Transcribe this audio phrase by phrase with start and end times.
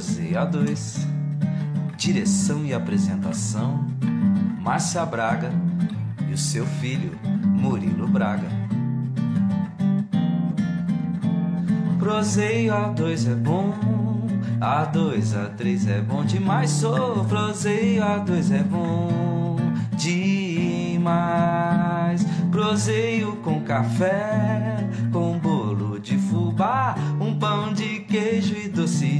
[0.00, 1.06] Proseio A2
[1.98, 3.84] Direção e apresentação:
[4.58, 5.52] Márcia Braga
[6.26, 7.12] e o seu filho,
[7.44, 8.48] Murilo Braga.
[11.98, 13.74] Proseio A2 é bom,
[14.58, 16.70] A2, A3 é bom demais.
[16.70, 19.56] Sou proseio A2 é bom
[19.98, 21.10] demais.
[22.50, 29.19] Proseio com café, com bolo de fubá, um pão de queijo e doce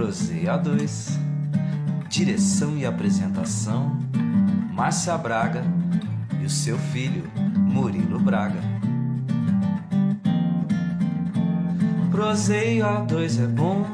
[0.00, 1.12] Proseio A2
[2.08, 3.98] Direção e apresentação
[4.72, 5.62] Márcia Braga
[6.40, 8.62] e o seu filho Murilo Braga.
[12.10, 13.84] Proseio A2 é bom,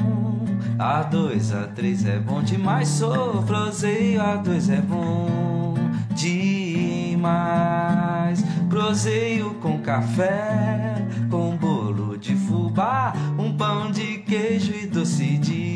[0.79, 2.87] A2, A3 é bom demais.
[2.87, 5.75] Sou proseio A2 é bom
[6.15, 7.25] demais.
[8.69, 15.76] Proseio com café, com bolo de fubá, um pão de queijo e doce de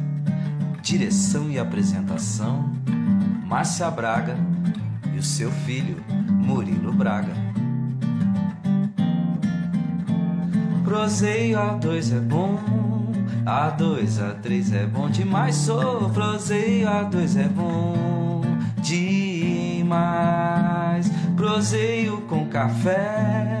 [0.81, 2.71] Direção e apresentação
[3.45, 4.35] Márcia Braga
[5.13, 7.33] e o seu filho Murilo Braga.
[10.83, 12.59] Proseio A2 é bom,
[13.45, 15.55] A2, A3 é bom demais.
[15.55, 18.41] Sou proseio A2 é bom
[18.81, 20.01] demais.
[21.35, 23.60] Proseio com café,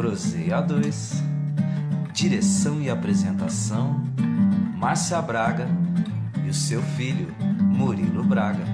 [0.00, 1.22] Proseia 2
[2.14, 4.02] Direção e apresentação
[4.78, 5.68] Márcia Braga
[6.42, 7.28] e o seu filho
[7.60, 8.64] Murilo Braga.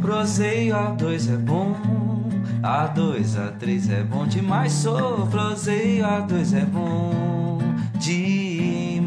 [0.00, 1.76] Proseio A2 é bom,
[2.60, 4.72] A2, A3 é bom demais.
[4.72, 7.60] Sou proseio A2 é bom
[8.00, 9.06] demais.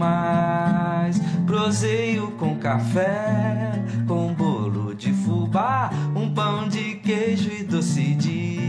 [1.45, 3.73] Proseio com café,
[4.07, 8.68] com bolo de fubá, um pão de queijo e doce de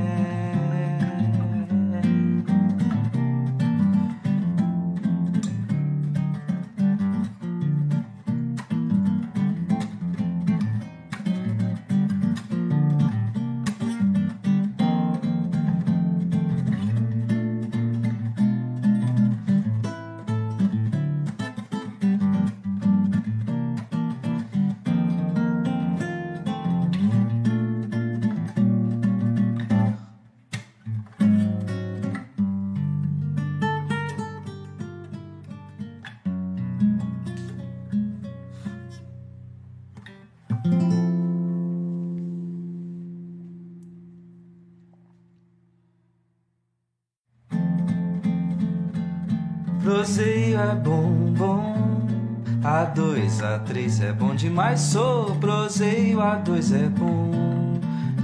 [53.61, 54.79] A3 é bom demais.
[54.81, 57.79] Sou proseio, A2 é bom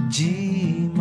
[0.08, 0.98] demais.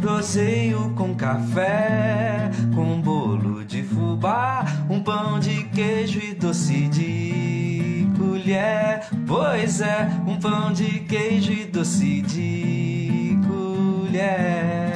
[0.00, 9.00] Proseio com café, com bolo de fubá, um pão de queijo e doce de colher.
[9.26, 14.90] Pois é, um pão de queijo e doce de colher.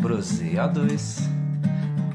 [0.00, 1.33] Proseia 2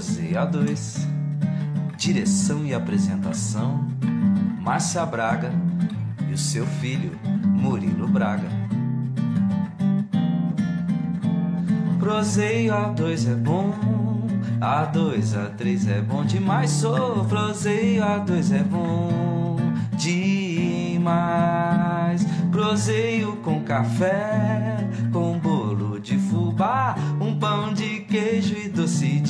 [0.00, 1.06] Proseio A2,
[1.98, 3.86] direção e apresentação,
[4.58, 5.52] Márcia Braga
[6.26, 7.12] e o seu filho,
[7.44, 8.48] Murilo Braga.
[11.98, 13.74] Proseio A2 é bom,
[14.58, 16.70] A2, A3 é bom demais.
[16.70, 19.58] Sou proseio A2 é bom
[19.98, 21.10] demais.
[22.50, 24.78] Proseio com café,
[25.12, 29.29] com bolo de fubá, um pão de queijo e doce de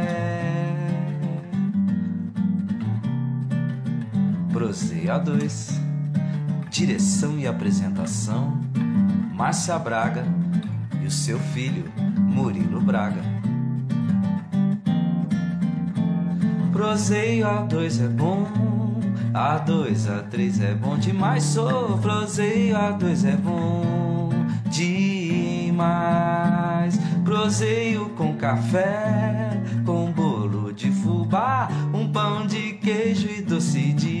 [4.71, 5.73] Proseio A2,
[6.69, 8.57] direção e apresentação,
[9.33, 10.23] Márcia Braga
[11.01, 13.19] e o seu filho, Murilo Braga.
[16.71, 18.47] Proseio A2 é bom,
[19.33, 21.43] A2, A3 é bom demais.
[21.43, 24.29] Sou proseio A2 é bom
[24.69, 25.81] demais.
[27.25, 29.49] Proseio com café,
[29.85, 34.20] com bolo de fubá, um pão de queijo e doce de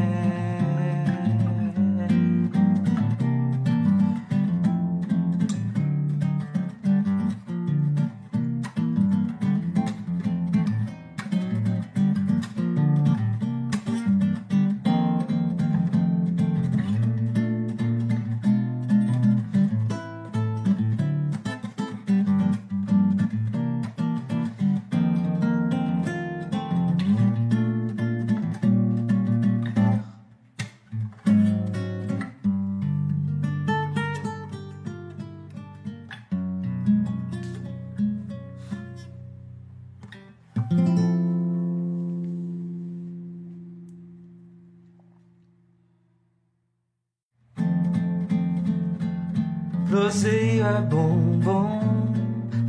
[50.11, 51.79] Proseio é bom, bom.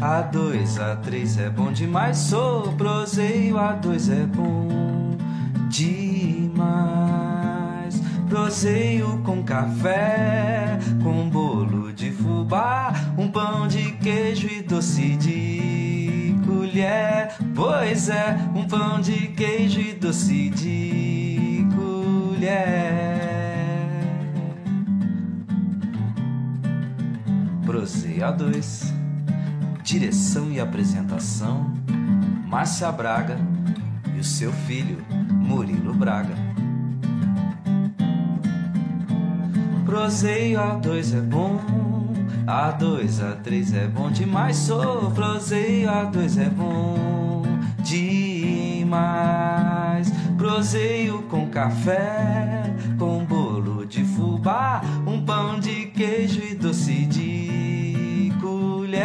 [0.01, 2.17] A2, A3 é bom demais.
[2.19, 5.17] Sou proseio, A2 é bom
[5.69, 6.61] demais.
[8.29, 17.35] Proseio com café, com bolo de fubá, um pão de queijo e doce de colher.
[17.57, 23.32] Pois é, um pão de queijo e doce de colher.
[27.73, 28.93] Proseio A2,
[29.83, 31.73] direção e apresentação,
[32.47, 33.39] Márcia Braga
[34.15, 34.99] e o seu filho,
[35.31, 36.35] Murilo Braga.
[39.87, 41.59] Proseio A2 é bom,
[42.47, 44.59] A2, A3 é bom demais.
[44.59, 47.43] Sou proseio A2 é bom
[47.83, 48.93] demais.
[50.37, 52.65] Proseio com café,
[52.99, 57.42] com bolo de fubá, um pão de queijo e doce de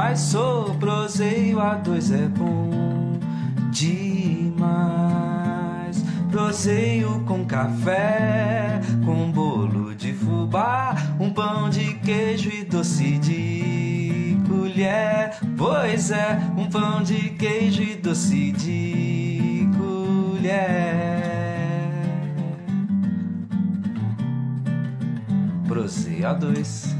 [0.00, 0.20] Demais.
[0.20, 3.18] Sou proseio, A2 é bom
[3.70, 4.80] demais.
[6.30, 15.36] Proseio com café, com bolo de fubá, um pão de queijo e doce de colher.
[15.56, 21.20] Pois é, um pão de queijo e doce de colher.
[25.66, 26.99] Proseio A2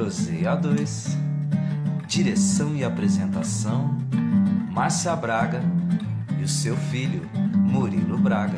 [0.00, 1.14] Proseio A2
[2.08, 3.98] Direção e apresentação:
[4.70, 5.60] Márcia Braga
[6.38, 8.56] e o seu filho, Murilo Braga.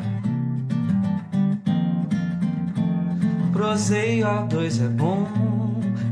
[3.51, 5.27] Proseio A2 é bom,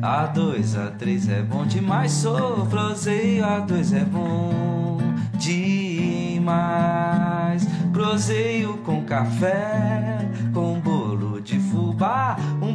[0.01, 2.11] A2, A3 é bom demais.
[2.11, 4.97] Sou proseio A2 é bom
[5.37, 6.41] demais.
[7.93, 12.35] Proseio com café, com bolo de fubá,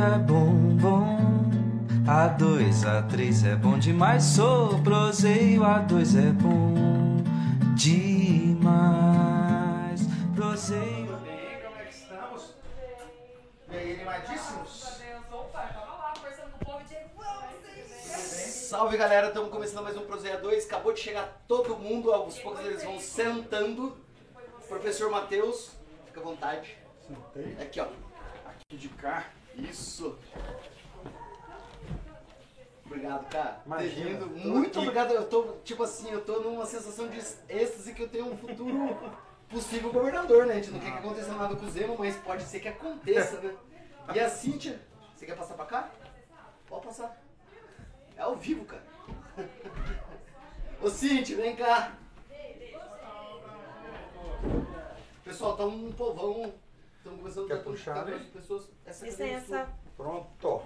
[0.00, 1.20] É bom, bom.
[2.08, 4.24] A dois, a três é bom demais.
[4.24, 7.22] Sou proseio, a dois é bom
[7.74, 8.80] demais.
[10.34, 11.16] Proseio.
[11.18, 11.60] bem?
[11.62, 12.54] Como é que estamos?
[13.70, 14.90] E aí, animadíssimos?
[18.70, 20.64] Salve galera, estamos começando mais um Proseia 2.
[20.66, 23.96] Acabou de chegar todo mundo, aos poucos eles vão sentando.
[24.68, 25.72] Professor Matheus,
[26.06, 26.76] fica à vontade.
[27.04, 27.86] Sentei Aqui ó.
[28.48, 29.24] aqui de cá.
[29.56, 30.18] Isso.
[32.84, 33.62] Obrigado, cara.
[33.64, 34.48] Imagina, vindo.
[34.48, 34.78] Muito aqui.
[34.78, 35.12] obrigado.
[35.12, 38.96] Eu tô, tipo assim, eu tô numa sensação de êxtase que eu tenho um futuro
[39.48, 40.54] possível governador, né?
[40.54, 43.40] A gente não quer que aconteça nada com o Zema, mas pode ser que aconteça,
[43.40, 43.54] né?
[44.12, 44.80] E a Cíntia,
[45.14, 45.90] você quer passar pra cá?
[46.66, 47.20] Pode passar.
[48.16, 48.82] É ao vivo, cara.
[50.82, 51.92] Ô Cíntia, vem cá.
[55.22, 56.52] Pessoal, tá um povão.
[57.00, 58.14] Estamos começando Quer a tão puxar, né?
[58.14, 58.70] as pessoas.
[58.84, 59.68] Essa Licença.
[59.96, 60.62] Pronto.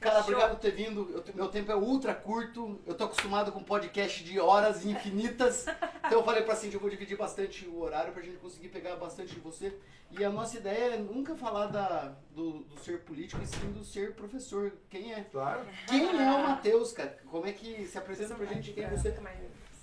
[0.00, 1.10] Cara, obrigado por ter vindo.
[1.12, 2.80] Eu meu tempo é ultra curto.
[2.86, 5.66] Eu tô acostumado com podcast de horas infinitas.
[6.10, 8.96] Então eu falei pra Cindy, eu vou dividir bastante o horário pra gente conseguir pegar
[8.96, 9.78] bastante de você.
[10.10, 13.84] E a nossa ideia é nunca falar da, do, do ser político, e sim do
[13.84, 14.72] ser professor.
[14.88, 15.22] Quem é?
[15.30, 15.60] Claro.
[15.86, 17.16] Quem é o Matheus, cara?
[17.30, 19.16] Como é que se apresenta pra gente quem é você?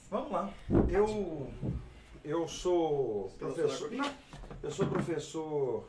[0.10, 0.54] Vamos lá.
[0.90, 1.50] Eu
[2.28, 3.88] eu sou professor.
[3.88, 3.92] Professor.
[3.92, 4.12] Não,
[4.64, 5.88] eu sou professor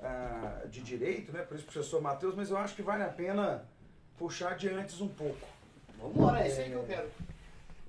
[0.00, 1.42] ah, de direito, né?
[1.42, 3.64] Por isso professor Matheus, mas eu acho que vale a pena
[4.18, 5.46] puxar de antes um pouco.
[5.98, 7.10] Vambora, é isso aí que eu quero.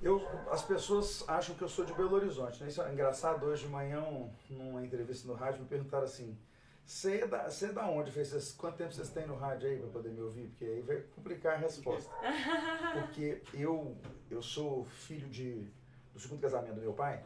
[0.01, 2.69] Eu, as pessoas acham que eu sou de Belo Horizonte, né?
[2.69, 3.45] Isso é engraçado.
[3.45, 6.37] Hoje de manhã, um- numa entrevista no rádio, me perguntaram assim:
[6.85, 8.11] você é da, você é da onde?
[8.11, 10.47] "Vocês- quanto tempo vocês têm no rádio aí para poder me ouvir?
[10.49, 12.11] Porque aí vai complicar a resposta.
[13.01, 13.97] Porque eu,
[14.29, 15.67] eu sou filho de,
[16.13, 17.23] do segundo casamento do meu pai,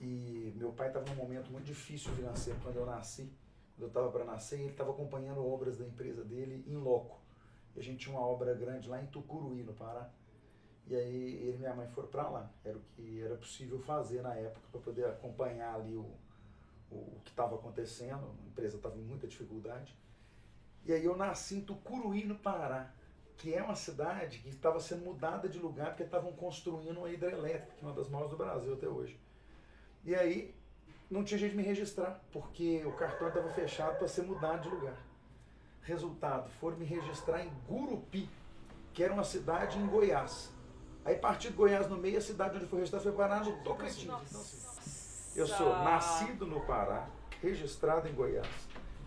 [0.00, 3.30] e meu pai estava num momento muito difícil financeiro quando eu nasci.
[3.74, 7.20] Quando eu estava para nascer, ele estava acompanhando obras da empresa dele em loco.
[7.76, 10.10] E a gente tinha uma obra grande lá em Tucuruí, no Pará.
[10.86, 12.50] E aí ele e minha mãe foram para lá.
[12.64, 16.10] Era o que era possível fazer na época para poder acompanhar ali o,
[16.90, 18.34] o, o que estava acontecendo.
[18.42, 19.94] A empresa estava em muita dificuldade.
[20.86, 22.90] E aí eu nasci em Tucuruí, no Pará,
[23.36, 27.74] que é uma cidade que estava sendo mudada de lugar porque estavam construindo uma hidrelétrica,
[27.76, 29.20] que é uma das maiores do Brasil até hoje.
[30.04, 30.54] E aí
[31.10, 34.68] não tinha jeito de me registrar, porque o cartão estava fechado para ser mudado de
[34.68, 34.96] lugar.
[35.82, 38.28] Resultado, foram me registrar em Gurupi,
[38.92, 40.52] que era uma cidade em Goiás.
[41.04, 45.34] Aí parti de Goiás no meio, a cidade onde foi registrado foi parar no Tocantins.
[45.34, 47.08] Eu sou nascido no Pará,
[47.42, 48.46] registrado em Goiás,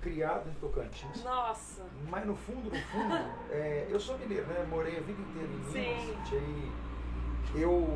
[0.02, 1.24] criado em Tocantins.
[1.24, 1.84] Nossa.
[2.10, 3.16] Mas no fundo, no fundo,
[3.52, 4.66] é, eu sou mineiro, né?
[4.70, 5.72] Morei a vida inteira em Minas.
[5.72, 6.72] Sim.
[7.54, 7.88] Aí eu,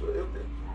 [0.00, 0.28] eu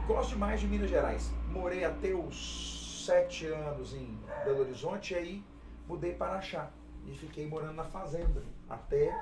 [0.08, 1.32] gosto demais de Minas Gerais.
[1.54, 5.44] Morei até os sete anos em Belo Horizonte e aí
[5.88, 6.72] mudei para Araxá.
[7.06, 9.14] E fiquei morando na fazenda até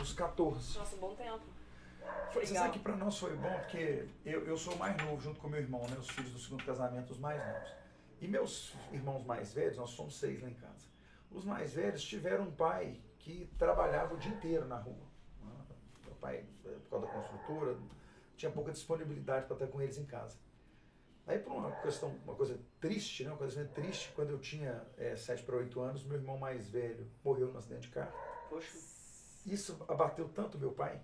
[0.00, 0.78] os 14.
[0.78, 1.40] Nossa, bom tempo.
[2.30, 5.40] Foi, você sabe que para nós foi bom porque eu, eu sou mais novo junto
[5.40, 5.96] com meu irmão, né?
[5.98, 7.72] Os filhos do segundo casamento, os mais novos.
[8.20, 10.86] E meus irmãos mais velhos, nós somos seis lá em casa.
[11.30, 15.06] Os mais velhos tiveram um pai que trabalhava o dia inteiro na rua.
[16.04, 17.78] Meu pai, por causa da construtora,
[18.36, 20.36] tinha pouca disponibilidade para estar com eles em casa.
[21.26, 23.30] Aí por uma questão, uma coisa triste, né?
[23.30, 27.06] Uma coisa triste, quando eu tinha eh, sete para oito anos, meu irmão mais velho
[27.24, 28.12] morreu num acidente de carro.
[28.48, 28.76] Poxa.
[29.46, 31.00] Isso abateu tanto meu pai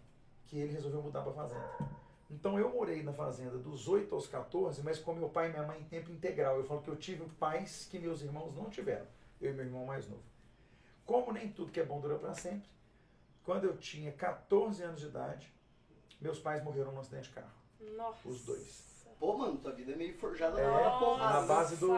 [0.46, 1.98] que ele resolveu mudar para fazenda.
[2.30, 5.66] Então eu morei na fazenda dos 8 aos 14, mas com meu pai e minha
[5.66, 6.56] mãe em tempo integral.
[6.56, 9.06] Eu falo que eu tive pais que meus irmãos não tiveram.
[9.40, 10.22] Eu e meu irmão mais novo.
[11.06, 12.68] Como nem tudo que é bom dura para sempre,
[13.44, 15.50] quando eu tinha 14 anos de idade,
[16.20, 17.52] meus pais morreram num acidente de carro.
[17.96, 18.28] Nossa.
[18.28, 18.87] Os dois.
[19.18, 21.40] Pô, mano, tua vida é meio forjada É, na hora porrada.
[21.40, 21.88] na base do,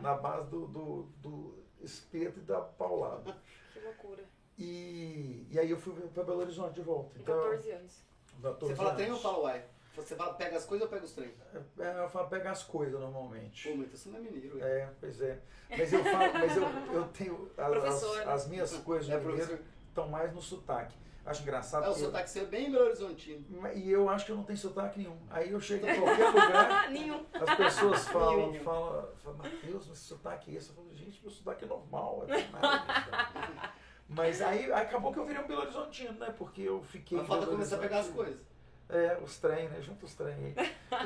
[0.00, 3.36] na base do, do, do espeto e da paulada.
[3.72, 4.24] Que loucura.
[4.58, 7.16] E, e aí eu fui para Belo Horizonte de volta.
[7.16, 8.02] Então, 14 anos.
[8.42, 9.00] 14 Você fala anos.
[9.00, 9.64] trem ou fala uai?
[9.94, 11.32] Você fala, pega as coisas ou pega os trem?
[11.78, 13.68] É, eu falo pegar as coisas normalmente.
[13.68, 14.64] Pô, mas você não é mineiro, hein?
[14.64, 15.40] É, pois é.
[15.70, 17.50] Mas eu falo, mas eu, eu tenho.
[17.56, 20.96] As, as, as minhas coisas É, estão mais no sotaque.
[21.28, 21.84] Acho engraçado.
[21.84, 23.44] É, o sotaque seu é bem Belo Horizontino.
[23.74, 25.18] E eu acho que eu não tenho sotaque nenhum.
[25.28, 27.26] Aí eu chego em qualquer lugar, Nenhum.
[27.34, 28.64] as pessoas falam, Nenhum.
[28.64, 30.70] falam, falam Matheus, mas sotaque é esse?
[30.70, 32.24] Eu falo, gente, meu sotaque é normal.
[32.26, 33.72] nada disso."
[34.08, 36.34] Mas aí acabou que eu virei um Belo Horizontino, né?
[36.38, 37.18] Porque eu fiquei.
[37.18, 38.40] Mas falta Belo começar a pegar as coisas.
[38.88, 39.82] É, os trem, né?
[39.82, 40.54] Junta os trem aí.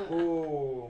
[0.09, 0.89] o...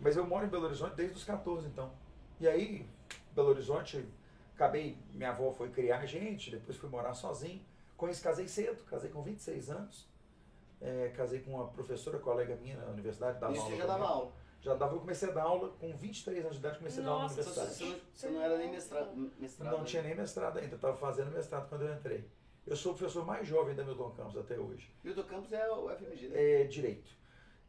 [0.00, 1.92] Mas eu moro em Belo Horizonte desde os 14, então.
[2.40, 2.88] E aí,
[3.32, 4.08] Belo Horizonte,
[4.54, 7.62] acabei, minha avó foi criar gente, depois fui morar sozinho.
[8.02, 10.08] Com isso, casei cedo, casei com 26 anos.
[10.80, 13.76] É, casei com uma professora, colega minha na universidade, dava Isso aula.
[13.76, 14.32] você já dava aula.
[14.60, 17.12] Já dava, eu comecei a dar aula com 23 anos de idade, comecei a dar
[17.12, 17.74] aula na Nossa, universidade.
[17.76, 19.32] Você, você não, era nem mestrado.
[19.38, 22.28] mestrado Não tinha nem mestrado ainda, estava fazendo mestrado quando eu entrei.
[22.66, 24.92] Eu sou o professor mais jovem da Milton Campos até hoje.
[25.04, 26.62] Milton Campos é o FMG, né?
[26.62, 27.12] É direito.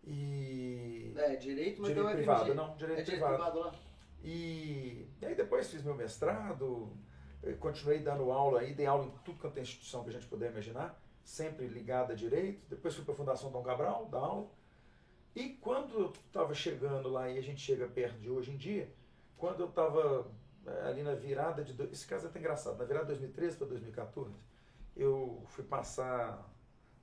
[0.03, 1.13] E.
[1.15, 2.25] É, direito, mas direito não é FMG.
[2.25, 3.35] privado, não, direito, é direito privado.
[3.35, 3.75] privado lá.
[4.23, 6.91] E, e aí depois fiz meu mestrado,
[7.43, 10.27] eh, continuei dando aula aí, dei aula em tudo quanto é instituição que a gente
[10.27, 12.65] puder imaginar, sempre ligada a direito.
[12.69, 14.49] Depois fui para a Fundação Dom Cabral, dar aula.
[15.35, 18.93] E quando eu estava chegando lá, e a gente chega perto de hoje em dia,
[19.37, 20.31] quando eu estava
[20.87, 21.81] ali na virada de.
[21.91, 24.33] Esse caso é até engraçado, na virada de 2013 para 2014,
[24.95, 26.52] eu fui passar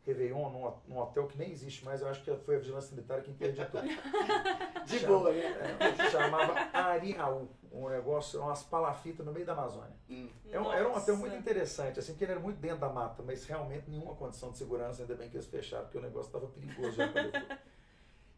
[0.06, 3.22] Réveillon num, num hotel que nem existe mais, eu acho que foi a Vigilância Sanitária
[3.22, 3.80] quem interditou.
[4.86, 5.76] De Chama- boa, né?
[5.78, 9.92] é, chamava Ariaú, um negócio, umas palafitas no meio da Amazônia.
[10.08, 10.28] Hum.
[10.50, 13.22] É um- era um hotel muito interessante, assim, porque ele era muito dentro da mata,
[13.22, 16.46] mas realmente nenhuma condição de segurança, ainda bem que eles fecharam, porque o negócio estava
[16.48, 17.58] perigoso já quando eu fui.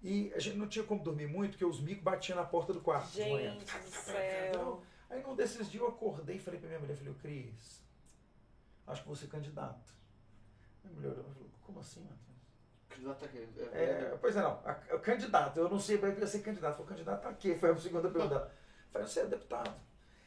[0.03, 2.81] E a gente não tinha como dormir muito, porque os micos batiam na porta do
[2.81, 3.53] quarto de manhã.
[3.53, 4.83] Gente do céu.
[5.09, 7.81] Aí num desses dias eu acordei e falei pra minha mulher, falei, "Ô, Cris,
[8.87, 9.95] acho que vou ser candidato.
[10.83, 12.21] Minha mulher olhou e falou, como assim, Matheus?
[12.89, 13.49] Candidato a quê?
[13.73, 14.61] É, É, pois é, não.
[14.65, 16.77] A- candidato, eu não sei para que ia ser candidato.
[16.77, 17.55] Foi candidato a quê?
[17.55, 18.51] Foi a segunda pergunta.
[18.93, 19.75] Falei, você é deputado.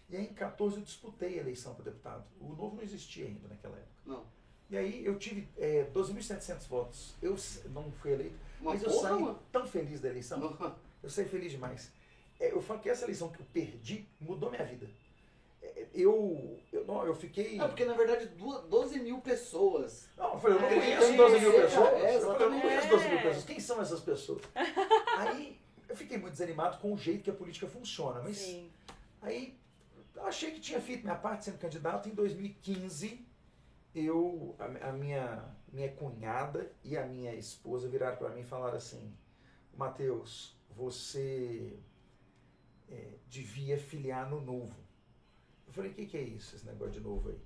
[0.10, 2.24] E aí em 14 eu disputei a eleição para deputado.
[2.40, 3.92] O novo não existia ainda naquela época.
[4.06, 4.26] Não.
[4.70, 7.14] E aí eu tive é, 12.700 votos.
[7.22, 7.36] Eu
[7.70, 9.40] não fui eleito, Uma mas eu porra, saí mano.
[9.52, 10.40] tão feliz da eleição.
[10.40, 10.76] Não.
[11.04, 11.92] Eu saí feliz demais.
[12.40, 14.88] É, eu falo que essa eleição que eu perdi mudou minha vida.
[15.96, 17.56] É, eu, eu, não, eu fiquei.
[17.58, 20.10] Não, porque na verdade du- 12 mil pessoas.
[20.18, 21.88] Não, eu falei, eu não É, conheço é, 12 mil é, pessoas.
[21.88, 23.44] é, eu falei, eu não conheço 12 mil pessoas.
[23.46, 24.42] Quem são essas pessoas?
[25.18, 28.22] Aí eu fiquei muito desanimado com o jeito que a política funciona.
[28.22, 28.72] Mas Sim.
[29.22, 29.58] aí
[30.16, 32.10] eu achei que tinha feito minha parte sendo candidato.
[32.10, 33.26] Em 2015,
[33.94, 38.78] eu, a, a minha, minha cunhada e a minha esposa viraram para mim e falaram
[38.78, 39.16] assim:
[39.78, 41.78] Matheus, você
[42.90, 44.85] é, devia filiar no novo.
[45.76, 47.36] Falei, o que, que é isso, esse negócio de novo aí?
[47.36, 47.46] Ele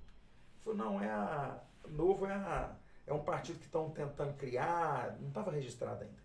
[0.62, 1.60] falou, não, é a.
[1.88, 6.22] Novo é, a, é um partido que estão tentando criar, não estava registrado ainda.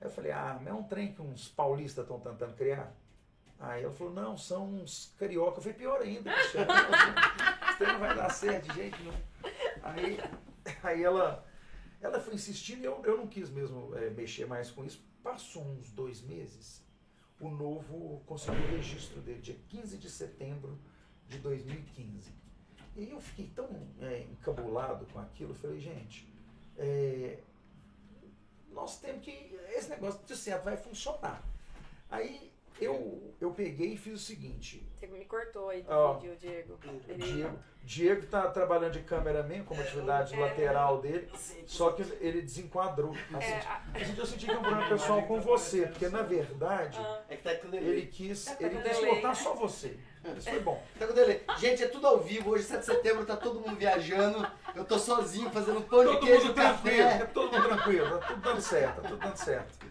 [0.00, 2.94] Aí eu falei, ah, mas é um trem que uns paulistas estão tentando criar?
[3.58, 5.58] Aí ela falou, não, são uns carioca.
[5.58, 6.32] Eu falei, pior ainda.
[6.32, 6.52] Esse
[7.78, 9.20] trem não vai dar certo de jeito nenhum.
[9.82, 10.18] Aí,
[10.84, 11.44] aí ela,
[12.00, 15.04] ela foi insistindo e eu, eu não quis mesmo é, mexer mais com isso.
[15.24, 16.84] Passou uns dois meses,
[17.40, 20.78] o novo conseguiu o registro dele, dia 15 de setembro
[21.28, 22.30] de 2015.
[22.96, 23.68] E eu fiquei tão
[24.00, 26.28] é, encabulado com aquilo, falei, gente,
[26.76, 27.38] é,
[28.70, 29.30] nós temos que.
[29.74, 31.42] Esse negócio de certo vai funcionar.
[32.10, 34.86] Aí eu, eu peguei e fiz o seguinte.
[34.94, 36.14] Você me cortou aí do Ó.
[36.18, 36.78] vídeo, Diego.
[36.84, 41.30] O Diego, Diego tá trabalhando de cameraman como atividade lateral dele,
[41.66, 43.14] só que ele desenquadrou.
[43.16, 46.08] É, Assim, a- eu senti- eu senti que é um problema pessoal com você, porque
[46.08, 49.98] na verdade É que tá ele quis, Tá ele quis botar só você.
[50.38, 50.82] Isso foi bom.
[50.98, 51.42] Tá com delay.
[51.58, 52.50] Gente, é tudo ao vivo.
[52.50, 54.46] Hoje, 7 de setembro, tá todo mundo viajando.
[54.74, 57.22] Eu tô sozinho fazendo pão de Todo queijo mundo e tranquilo, café.
[57.22, 59.86] é todo mundo tranquilo, tá tudo dando certo, tá tudo dando certo.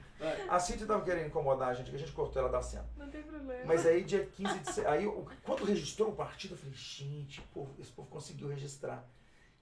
[0.50, 2.88] A Cintia tava querendo incomodar a gente, que a gente cortou ela da cena.
[2.96, 3.63] não tem problema.
[3.65, 7.67] Mas aí, dia 15 de setembro, aí quando registrou o partido, eu falei, gente, pô,
[7.80, 9.04] esse povo conseguiu registrar.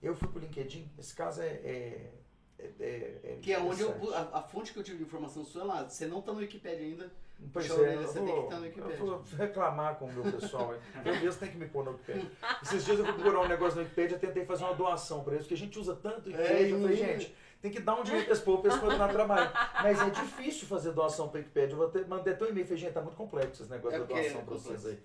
[0.02, 1.48] Eu fui pro LinkedIn, esse caso é.
[1.48, 2.12] é,
[2.60, 5.44] é, é- é Que é onde eu, a, a fonte que eu tive de informação
[5.46, 5.84] sua é lá.
[5.90, 7.10] Você não tá no Wikipedia ainda.
[7.52, 8.98] Pois é, eu você tem que vou, estar no eu Wikipedia.
[9.06, 10.74] vou reclamar com o meu pessoal.
[11.06, 12.30] Eu mesmo tenho que me pôr no Wikipedia.
[12.62, 15.34] Esses dias eu fui procurar um negócio no Wikipedia e tentei fazer uma doação para
[15.34, 16.68] eles, porque a gente usa tanto Wikipedia.
[16.68, 18.82] É, eu falei, e- gente, tem que dar um dinheiro para esse povo, para eles
[18.82, 19.52] poderem trabalho.
[19.82, 21.74] Mas é difícil fazer doação para Wikipedia.
[21.74, 24.00] Eu vou ter, mandei até um e-mail, falei, gente, tá muito complexo esse negócio É
[24.00, 25.00] da porque doação é para vocês aí.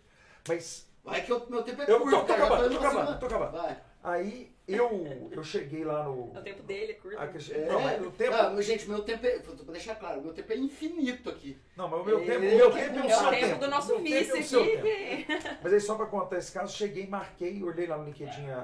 [0.49, 2.39] Mas Vai que o meu tempo é eu curto, tô, tô cara.
[2.39, 3.53] Já acabando, tô acabando, tô acabando.
[3.53, 3.79] Vai.
[4.05, 6.27] Aí eu, eu cheguei lá no.
[6.37, 7.19] O tempo dele é curto.
[7.19, 7.67] a É.
[7.67, 8.35] Não, mas o tempo.
[8.35, 9.39] Ah, mas, gente, meu tempo é.
[9.39, 11.59] Pra deixar claro, meu tempo é infinito aqui.
[11.75, 13.47] Não, mas o meu tempo, meu tempo é o seu o tempo.
[13.47, 14.77] tempo do nosso tempo é vice aqui.
[14.77, 15.59] tempo.
[15.63, 18.59] Mas aí só para contar esse caso, cheguei, marquei, olhei lá no LinkedIn a,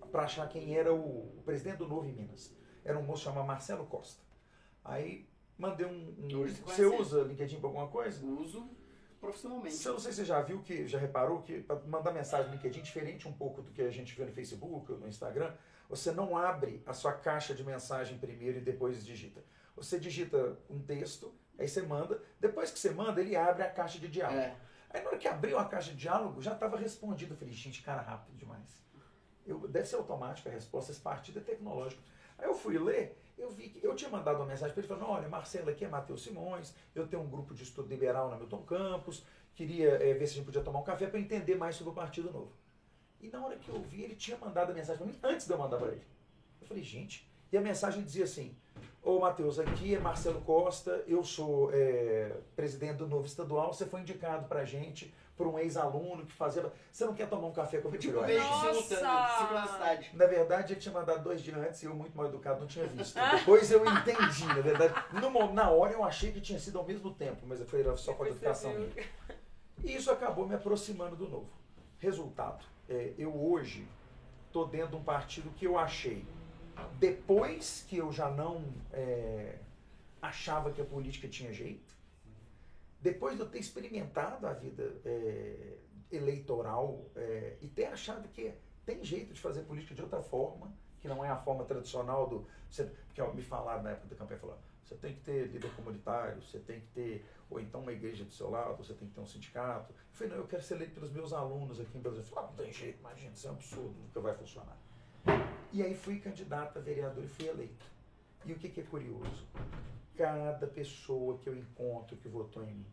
[0.00, 0.98] a, para achar quem era o,
[1.38, 2.56] o presidente do Novo em Minas.
[2.82, 4.22] Era um moço chamado Marcelo Costa.
[4.82, 6.16] Aí Mandei um.
[6.18, 8.24] um- você usa LinkedIn pra alguma coisa?
[8.26, 8.68] Uso
[9.22, 9.76] profissionalmente.
[9.76, 12.48] Se eu não sei se você já viu, que já reparou que para mandar mensagem
[12.48, 15.54] no LinkedIn, diferente um pouco do que a gente vê no Facebook ou no Instagram,
[15.88, 19.40] você não abre a sua caixa de mensagem primeiro e depois digita.
[19.76, 23.98] Você digita um texto, aí você manda, depois que você manda, ele abre a caixa
[24.00, 24.40] de diálogo.
[24.40, 24.56] É.
[24.90, 27.32] Aí na hora que abriu a caixa de diálogo, já estava respondido.
[27.34, 28.82] Eu falei, gente, cara, rápido demais.
[29.46, 32.02] Eu, deve ser automática a resposta, esse partido é tecnológico.
[32.38, 35.10] Aí eu fui ler, eu vi que eu tinha mandado uma mensagem para ele falando,
[35.10, 38.62] olha, Marcelo aqui é Matheus Simões, eu tenho um grupo de estudo liberal na Milton
[38.62, 39.24] Campos,
[39.54, 41.94] queria eh, ver se a gente podia tomar um café para entender mais sobre o
[41.94, 42.52] Partido Novo.
[43.20, 45.52] E na hora que eu vi, ele tinha mandado a mensagem para mim antes de
[45.52, 46.06] eu mandar para ele.
[46.60, 48.56] Eu falei, gente, e a mensagem dizia assim,
[49.02, 54.00] Ô Matheus, aqui é Marcelo Costa, eu sou eh, presidente do Novo Estadual, você foi
[54.00, 56.70] indicado pra gente por um ex-aluno que fazia.
[56.90, 58.00] Você não quer tomar um café comigo?
[58.00, 60.10] Tipo, Eu beijo simultâneo, simultaneidade.
[60.14, 62.86] na verdade, ele tinha mandado dois dias antes e eu, muito mal educado, não tinha
[62.86, 63.18] visto.
[63.38, 64.94] Depois eu entendi, na verdade.
[65.20, 68.24] No na hora eu achei que tinha sido ao mesmo tempo, mas foi só com
[68.24, 68.92] a educação minha.
[69.82, 71.50] E isso acabou me aproximando do novo.
[71.98, 73.86] Resultado, é, eu hoje
[74.46, 76.24] estou dentro de um partido que eu achei,
[76.98, 79.56] depois que eu já não é,
[80.20, 81.94] achava que a política tinha jeito,
[83.02, 85.76] depois de eu ter experimentado a vida é,
[86.10, 88.54] eleitoral é, e ter achado que
[88.86, 92.46] tem jeito de fazer política de outra forma, que não é a forma tradicional do.
[92.70, 95.70] Você, porque ó, me falaram na época da campanha, falaram, você tem que ter líder
[95.74, 99.14] comunitário, você tem que ter, ou então uma igreja do seu lado, você tem que
[99.14, 99.92] ter um sindicato.
[99.92, 102.02] Eu falei, não, eu quero ser eleito pelos meus alunos aqui em.
[102.04, 104.78] Eu falei, ah, não tem jeito, imagina, isso é um absurdo, nunca vai funcionar.
[105.72, 107.86] E aí fui candidato a vereador e fui eleito.
[108.44, 109.46] E o que, que é curioso?
[110.16, 112.92] Cada pessoa que eu encontro que votou em mim,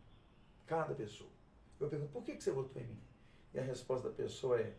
[0.66, 1.30] cada pessoa,
[1.78, 3.00] eu pergunto, por que, que você votou em mim?
[3.52, 4.74] E a resposta da pessoa é,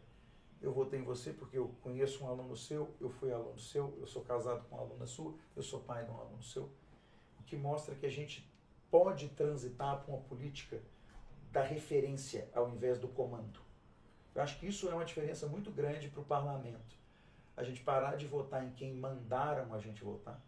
[0.62, 4.08] eu votei em você porque eu conheço um aluno seu, eu fui aluno seu, eu
[4.08, 6.70] sou casado com uma aluna sua, eu sou pai de um aluno seu.
[7.40, 8.50] O que mostra que a gente
[8.90, 10.82] pode transitar para uma política
[11.52, 13.60] da referência ao invés do comando.
[14.34, 16.96] Eu acho que isso é uma diferença muito grande para o parlamento.
[17.56, 20.42] A gente parar de votar em quem mandaram a gente votar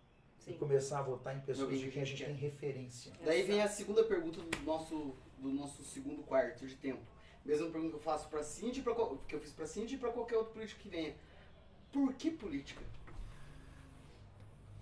[0.46, 0.58] e Sim.
[0.58, 3.12] começar a votar em pessoas de que quem a gente tem referência.
[3.24, 7.02] Daí vem a segunda pergunta do nosso, do nosso segundo quarto de tempo.
[7.46, 8.94] Mesma pergunta que eu faço pra Cindy, pra,
[9.28, 11.16] que eu fiz pra Cindy e pra qualquer outro político que venha.
[11.92, 12.82] Por que política?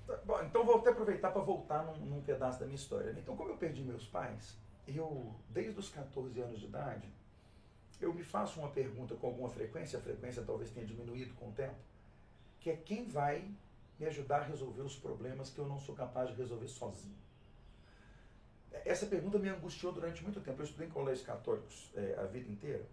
[0.08, 3.14] Tá, Bom, então vou até aproveitar para voltar num, num pedaço da minha história.
[3.14, 3.20] né?
[3.22, 4.56] Então, como eu perdi meus pais,
[4.88, 7.08] eu, desde os 14 anos de idade,
[8.00, 11.52] eu me faço uma pergunta com alguma frequência, a frequência talvez tenha diminuído com o
[11.52, 11.76] tempo,
[12.60, 13.48] que é quem vai
[14.02, 17.16] me ajudar a resolver os problemas que eu não sou capaz de resolver sozinho.
[18.84, 20.60] Essa pergunta me angustiou durante muito tempo.
[20.60, 22.84] Eu estudei em colégios católicos eh, a vida inteira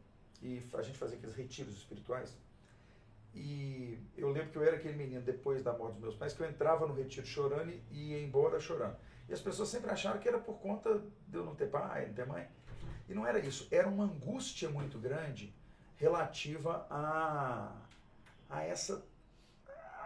[0.42, 2.36] e a gente fazia aqueles retiros espirituais.
[3.34, 6.42] E eu lembro que eu era aquele menino, depois da morte dos meus pais, que
[6.42, 8.96] eu entrava no retiro chorando e ia embora chorando.
[9.28, 12.14] E as pessoas sempre acharam que era por conta de eu não ter pai, não
[12.14, 12.46] ter mãe.
[13.08, 13.66] E não era isso.
[13.70, 15.54] Era uma angústia muito grande
[15.96, 17.72] relativa a,
[18.50, 19.04] a, essa,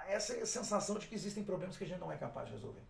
[0.09, 2.82] essa sensação de que existem problemas que a gente não é capaz de resolver.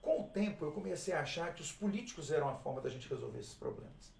[0.00, 3.08] Com o tempo, eu comecei a achar que os políticos eram a forma da gente
[3.08, 4.12] resolver esses problemas.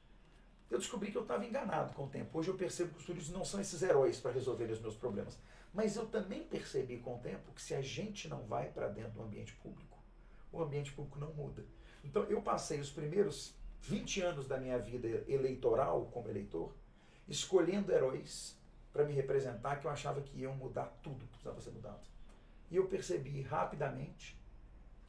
[0.70, 2.38] Eu descobri que eu estava enganado com o tempo.
[2.38, 5.38] Hoje eu percebo que os políticos não são esses heróis para resolver os meus problemas.
[5.72, 9.12] Mas eu também percebi com o tempo que se a gente não vai para dentro
[9.12, 9.98] do ambiente público,
[10.50, 11.64] o ambiente público não muda.
[12.02, 16.72] Então eu passei os primeiros 20 anos da minha vida eleitoral como eleitor
[17.28, 18.56] escolhendo heróis
[18.94, 22.00] para me representar que eu achava que iam mudar tudo que precisava ser mudado.
[22.70, 24.38] E eu percebi rapidamente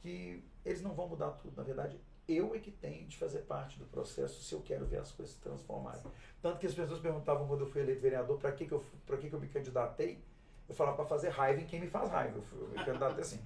[0.02, 1.56] que eles não vão mudar tudo.
[1.56, 4.98] Na verdade, eu é que tenho de fazer parte do processo se eu quero ver
[4.98, 6.02] as coisas se transformarem.
[6.42, 9.28] Tanto que as pessoas perguntavam quando eu fui eleito vereador para que, que, eu, que,
[9.30, 10.20] que eu me candidatei.
[10.68, 12.38] Eu falava para fazer raiva em quem me faz raiva.
[12.38, 13.40] Eu, fui- eu me candidatei assim.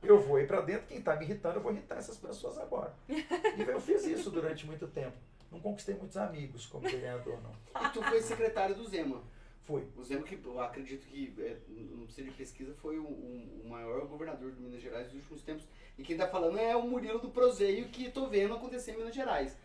[0.00, 2.94] Eu vou ir para dentro, quem está me irritando, eu vou irritar essas pessoas agora.
[3.08, 5.16] E eu fiz isso durante muito tempo.
[5.50, 7.50] Não conquistei muitos amigos como vereador, não.
[7.84, 9.20] E tu foi secretário do Zema.
[9.64, 9.86] Fui.
[9.96, 14.06] O Zema, que eu acredito que, é, não precisa de pesquisa, foi o, o- maior
[14.06, 15.64] governador de Minas Gerais dos últimos tempos.
[15.96, 19.14] E quem tá falando é o Murilo do Proseio, que tô vendo acontecer em Minas
[19.14, 19.56] Gerais.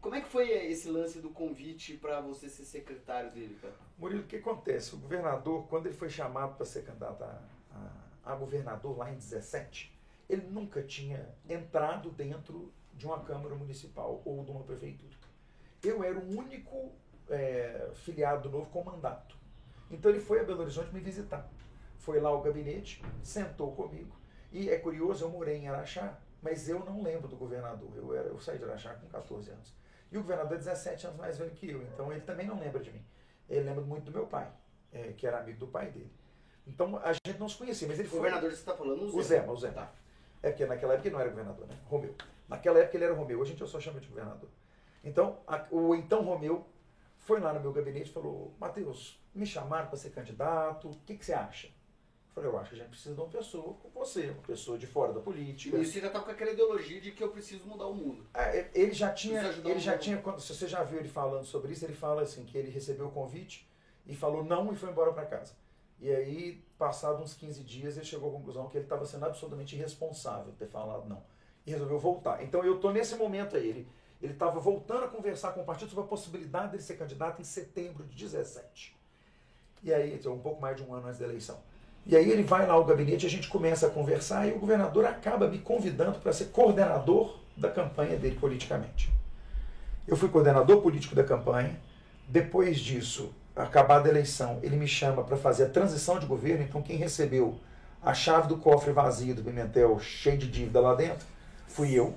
[0.00, 3.74] Como é que foi esse lance do convite pra você ser secretário dele, cara?
[3.98, 4.94] Murilo, o que acontece?
[4.94, 7.42] O governador, quando ele foi chamado para ser candidato a,
[8.24, 9.92] a- a governador lá em 17,
[10.28, 15.12] ele nunca tinha entrado dentro de uma Câmara Municipal ou de uma prefeitura.
[15.82, 16.92] Eu era o único
[17.28, 19.36] é, filiado do novo com mandato.
[19.90, 21.48] Então ele foi a Belo Horizonte me visitar.
[21.98, 24.16] Foi lá ao gabinete, sentou comigo.
[24.52, 27.90] E é curioso, eu morei em Araxá, mas eu não lembro do governador.
[27.96, 29.74] Eu, era, eu saí de Araxá com 14 anos.
[30.10, 32.80] E o governador é 17 anos mais velho que eu, então ele também não lembra
[32.80, 33.04] de mim.
[33.48, 34.50] Ele lembra muito do meu pai,
[34.92, 36.10] é, que era amigo do pai dele.
[36.66, 38.18] Então a gente não se conhecia, mas ele O foi.
[38.20, 39.16] governador que você tá falando, o.
[39.16, 39.74] O Zema, o Zema.
[39.74, 39.92] Tá.
[40.42, 41.76] É porque naquela época ele não era governador, né?
[41.86, 42.14] Romeu.
[42.48, 44.48] Naquela época ele era Romeu, hoje a gente só chama de governador.
[45.04, 46.66] Então, a- o então Romeu
[47.20, 51.16] foi lá no meu gabinete e falou: Matheus, me chamaram para ser candidato, o que,
[51.16, 51.68] que você acha?
[51.68, 54.78] Eu falei: Eu acho que a gente precisa de uma pessoa com você, uma pessoa
[54.78, 55.76] de fora da política.
[55.76, 58.26] E você já tá com aquela ideologia de que eu preciso mudar o mundo.
[58.34, 59.40] E- Ele já tinha,
[59.70, 62.44] ele já tinha, quando se você já viu ele falando sobre isso, ele fala assim
[62.44, 63.68] que ele recebeu o convite
[64.06, 65.54] e falou não e foi embora para casa.
[66.00, 69.76] E aí, passado uns 15 dias, ele chegou à conclusão que ele estava sendo absolutamente
[69.76, 71.22] irresponsável ter falado não.
[71.66, 72.42] E resolveu voltar.
[72.42, 73.88] Então eu tô nesse momento aí, ele
[74.22, 77.44] ele estava voltando a conversar com o partido sobre a possibilidade dele ser candidato em
[77.44, 78.96] setembro de 17.
[79.82, 81.58] E aí, um pouco mais de um ano antes da eleição.
[82.06, 85.04] E aí ele vai lá ao gabinete, a gente começa a conversar e o governador
[85.06, 89.12] acaba me convidando para ser coordenador da campanha dele politicamente.
[90.06, 91.78] Eu fui coordenador político da campanha.
[92.26, 96.62] Depois disso, acabada a eleição, ele me chama para fazer a transição de governo.
[96.62, 97.58] Então, quem recebeu
[98.02, 101.26] a chave do cofre vazio do Pimentel, cheio de dívida lá dentro,
[101.66, 102.14] fui eu.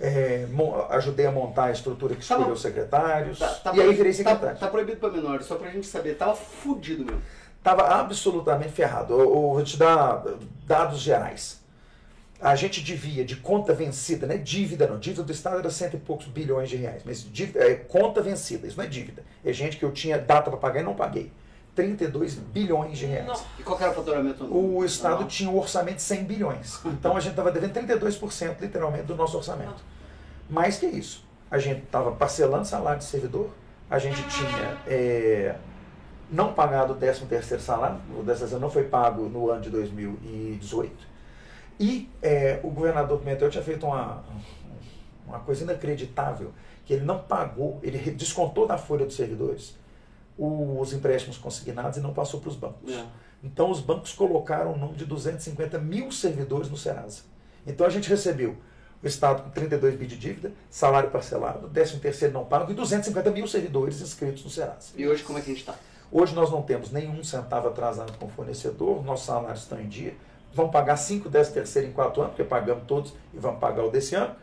[0.00, 0.46] É,
[0.90, 2.52] ajudei a montar a estrutura que Tá escolheu bom.
[2.52, 3.38] os secretários.
[3.38, 4.58] Tá, tá e aí virei tá, secretário.
[4.58, 6.14] tá proibido pra menores, só pra gente saber.
[6.16, 7.22] Tava fudido mesmo.
[7.58, 9.14] Estava absolutamente ferrado.
[9.14, 10.24] Eu, eu vou te dar
[10.66, 11.62] dados gerais.
[12.40, 14.98] A gente devia de conta vencida, não é dívida não.
[14.98, 17.02] Dívida do Estado era cento e poucos bilhões de reais.
[17.04, 19.22] Mas dívida, é conta vencida, isso não é dívida.
[19.44, 21.30] É gente que eu tinha data para pagar e não paguei.
[21.74, 23.44] 32 bilhões de reais.
[23.58, 24.44] E qual era o faturamento?
[24.44, 25.28] O Estado anual?
[25.28, 26.80] tinha um orçamento de 100 bilhões.
[26.84, 29.82] Então a gente estava devendo 32% literalmente do nosso orçamento.
[30.50, 31.24] Mais que isso.
[31.50, 33.50] A gente estava parcelando salário de servidor,
[33.90, 35.54] a gente tinha é,
[36.30, 39.70] não pagado o 13 terceiro salário, o 13 terceiro não foi pago no ano de
[39.70, 41.12] 2018.
[41.80, 44.22] E é, o governador Pimentel tinha feito uma,
[45.26, 46.52] uma coisa inacreditável,
[46.84, 49.74] que ele não pagou, ele descontou da folha dos servidores
[50.38, 52.92] os empréstimos consignados e não passou para os bancos.
[52.92, 53.04] É.
[53.42, 57.22] Então os bancos colocaram o nome de 250 mil servidores no Serasa.
[57.66, 58.56] Então a gente recebeu
[59.02, 63.30] o Estado com 32 bi de dívida, salário parcelado, 13 terceiro não pago e 250
[63.30, 64.92] mil servidores inscritos no Serasa.
[64.96, 65.74] E hoje como é que a gente tá?
[66.10, 70.14] Hoje nós não temos nenhum centavo atrasado com o fornecedor, nossos salários estão em dia.
[70.54, 73.90] Vamos pagar 5, 10 terceiro em 4 anos, porque pagamos todos e vamos pagar o
[73.90, 74.36] desse ano.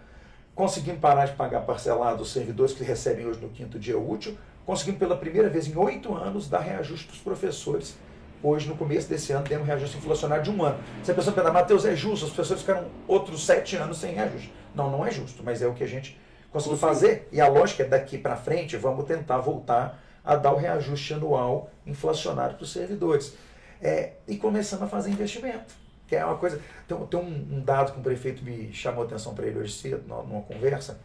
[0.56, 4.36] Conseguimos parar de pagar parcelado os servidores que recebem hoje no quinto dia útil.
[4.70, 7.98] Conseguimos pela primeira vez em oito anos dar reajuste para os professores.
[8.44, 10.78] Hoje, no começo desse ano, demos reajuste inflacionário de um ano.
[11.02, 14.54] Você pensou, Pedro, Matheus, é justo, os professores ficaram outros sete anos sem reajuste.
[14.76, 16.16] Não, não é justo, mas é o que a gente
[16.52, 17.28] conseguiu fazer.
[17.32, 21.72] E a lógica é daqui para frente, vamos tentar voltar a dar o reajuste anual
[21.84, 23.34] inflacionário para os servidores.
[23.82, 25.74] É, e começando a fazer investimento,
[26.08, 26.62] que é uma coisa.
[26.88, 29.74] Tem, tem um, um dado que o prefeito me chamou a atenção para ele hoje
[29.74, 31.00] cedo, numa, numa conversa.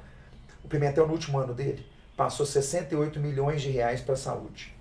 [0.62, 4.75] O Pimentel, no último ano dele, passou 68 milhões de reais para a saúde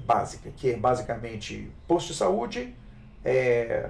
[0.00, 2.74] básica, que é basicamente posto de saúde,
[3.24, 3.88] é,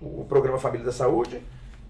[0.00, 1.42] o programa Família da Saúde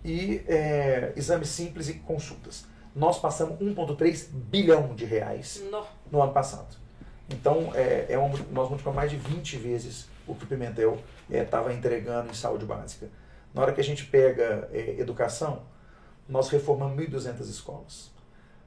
[0.04, 2.64] e é, exames simples e consultas.
[2.94, 5.84] Nós passamos 1,3 bilhão de reais Nó.
[6.10, 6.76] no ano passado.
[7.28, 10.98] Então, é, é um, nós multiplicamos mais de 20 vezes o que o Pimentel
[11.30, 13.08] estava entregando em saúde básica.
[13.54, 15.62] Na hora que a gente pega é, educação,
[16.28, 18.10] nós reformamos 1.200 escolas.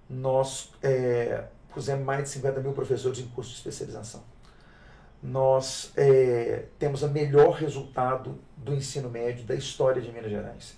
[0.09, 4.23] Nós é, pusemos mais de 50 mil professores em curso de especialização.
[5.21, 10.77] Nós é, temos o melhor resultado do ensino médio da história de Minas Gerais.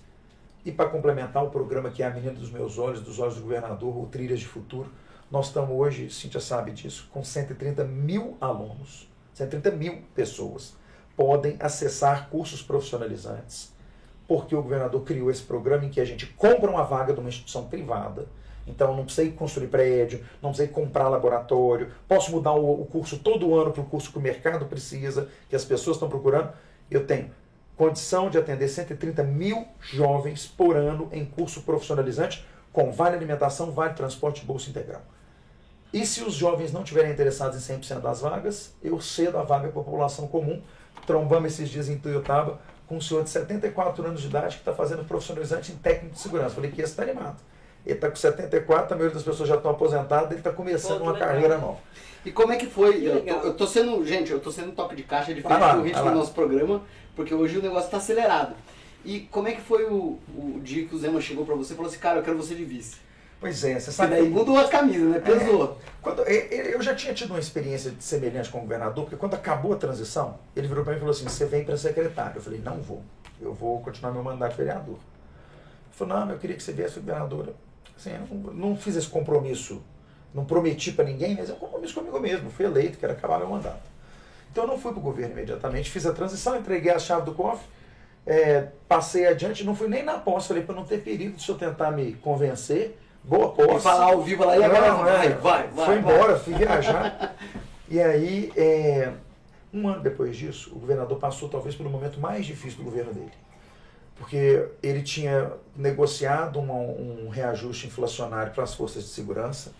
[0.64, 3.42] E para complementar o programa que é a Menina dos Meus Olhos, dos Olhos do
[3.42, 4.90] Governador, o Trilhas de Futuro,
[5.30, 10.74] nós estamos hoje, Cíntia sabe disso, com 130 mil alunos, 130 mil pessoas
[11.16, 13.72] podem acessar cursos profissionalizantes,
[14.28, 17.28] porque o governador criou esse programa em que a gente compra uma vaga de uma
[17.28, 18.26] instituição privada,
[18.66, 23.18] então não precisa ir construir prédio, não precisa ir comprar laboratório, posso mudar o, curso
[23.18, 26.50] todo ano para o curso que o mercado precisa, que as pessoas estão procurando.
[26.90, 27.30] Eu tenho
[27.76, 33.94] condição de atender 130 mil jovens por ano em curso profissionalizante, com vale alimentação, vale
[33.94, 35.02] transporte bolsa integral.
[35.92, 39.68] E se os jovens não estiverem interessados em 100% das vagas, eu cedo a vaga
[39.68, 40.60] para a população comum.
[41.06, 44.72] Trombamos esses dias em Tuiutaba com um senhor de 74 anos de idade que está
[44.72, 46.54] fazendo profissionalizante em técnico de segurança.
[46.54, 47.36] Falei que esse está animado.
[47.86, 51.04] Ele está com 74, a maioria das pessoas já estão aposentadas, ele está começando Pô,
[51.04, 51.28] uma legal.
[51.28, 51.78] carreira nova.
[52.24, 52.98] E como é que foi?
[52.98, 53.44] Que Eu tô, legal.
[53.44, 56.04] eu tô sendo, gente, eu tô sendo toque de caixa frente lá, com o ritmo
[56.04, 56.10] lá.
[56.10, 56.82] do nosso programa,
[57.14, 58.56] porque hoje o negócio tá acelerado.
[59.04, 61.76] E como é que foi o, o dia que o Zema chegou pra você e
[61.76, 62.96] falou assim, cara, eu quero você de vice?
[63.38, 64.10] Pois é, você E sabe.
[64.16, 65.20] daí mudou a camisa, né?
[65.20, 65.78] Pesou.
[66.02, 69.34] Quando, e- e- eu já tinha tido uma experiência semelhante com o governador, porque quando
[69.34, 72.32] acabou a transição, ele virou para mim e falou assim: você vem para secretário.
[72.36, 73.02] Eu falei: não vou,
[73.40, 74.94] eu vou continuar meu mandato de vereador.
[74.96, 77.54] Ele falou: não, eu queria que você viesse governadora.
[77.96, 79.82] Assim, eu não, não fiz esse compromisso,
[80.34, 82.50] não prometi para ninguém, mas é um compromisso comigo mesmo.
[82.50, 83.82] Fui eleito, quero acabar meu mandato.
[84.50, 87.34] Então eu não fui para o governo imediatamente, fiz a transição, entreguei a chave do
[87.34, 87.66] cofre
[88.26, 91.46] é, passei adiante, não fui nem na posse, falei, para não ter perigo de o
[91.46, 93.76] senhor tentar me convencer, boa posse.
[93.76, 95.86] E falar ao vivo lá e agora Não, vai, é, vai, vai.
[95.86, 95.98] Foi vai.
[95.98, 97.36] embora, fui viajar.
[97.88, 99.12] e aí, é,
[99.72, 103.32] um ano depois disso, o governador passou talvez pelo momento mais difícil do governo dele.
[104.16, 109.72] Porque ele tinha negociado um, um reajuste inflacionário para as forças de segurança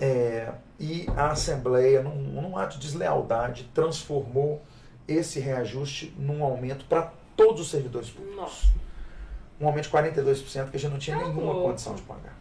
[0.00, 4.60] é, e a Assembleia, num, num ato de deslealdade, transformou
[5.06, 8.36] esse reajuste num aumento para todos os servidores públicos.
[8.36, 8.66] Nossa.
[9.60, 12.36] Um aumento de 42% que a gente não tinha Tá nenhuma condição de pagar.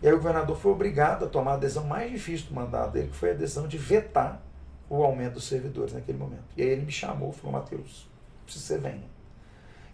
[0.00, 3.08] E aí o governador foi obrigado a tomar a decisão mais difícil do mandato dele,
[3.08, 4.40] que foi a decisão de vetar
[4.88, 6.44] o aumento dos servidores naquele momento.
[6.56, 8.08] E aí ele me chamou e falou, Matheus,
[8.44, 9.15] preciso que você venha.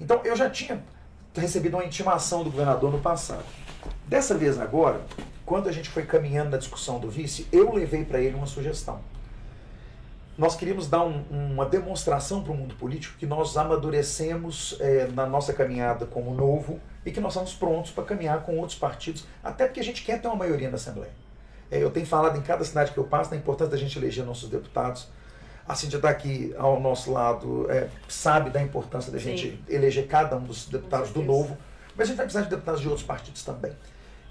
[0.02, 0.82] Então eu já tinha
[1.34, 3.44] recebido uma intimação do governador no passado.
[4.08, 5.00] Dessa vez agora,
[5.46, 8.98] quando a gente foi caminhando na discussão do vice, eu levei para ele uma sugestão.
[10.36, 15.24] Nós queríamos dar um- uma demonstração para o mundo político que nós amadurecemos eh, na
[15.24, 19.66] nossa caminhada como novo e que nós estamos prontos para caminhar com outros partidos, até
[19.66, 21.12] porque a gente quer ter uma maioria na Assembleia.
[21.70, 24.24] Eh, eu tenho falado em cada cidade que eu passo da importância da gente eleger
[24.24, 25.08] nossos deputados.
[25.66, 30.36] A Cintia está aqui ao nosso lado, eh, sabe da importância da gente eleger cada
[30.36, 31.56] um dos deputados do novo,
[31.96, 33.72] mas a gente vai precisar de deputados de outros partidos também.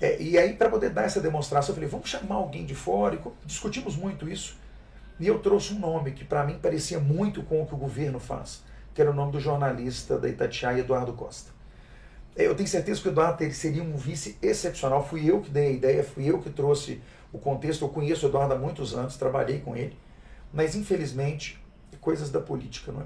[0.01, 3.15] É, e aí, para poder dar essa demonstração, eu falei, vamos chamar alguém de fora,
[3.15, 4.57] e discutimos muito isso.
[5.19, 8.19] E eu trouxe um nome que para mim parecia muito com o que o governo
[8.19, 8.63] faz,
[8.93, 11.51] que era o nome do jornalista da Itatiaia, Eduardo Costa.
[12.35, 15.05] É, Eu tenho certeza que o Eduardo seria um vice excepcional.
[15.07, 16.99] Fui eu que dei a ideia, fui eu que trouxe
[17.31, 17.85] o contexto.
[17.85, 19.95] Eu conheço o Eduardo há muitos anos, trabalhei com ele.
[20.53, 21.61] Mas, infelizmente,
[21.99, 23.05] coisas da política, não é?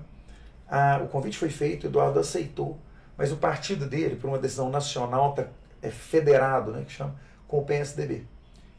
[0.67, 2.79] Ah, o convite foi feito, o Eduardo aceitou,
[3.17, 5.47] mas o partido dele, por uma decisão nacional, está
[5.81, 7.15] é, federado, né, que chama,
[7.47, 8.25] com o PSDB.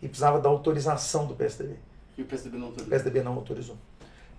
[0.03, 1.77] E precisava da autorização do PSDB.
[2.19, 2.91] E o PSDB não O autorizou.
[2.91, 3.77] PSDB não autorizou.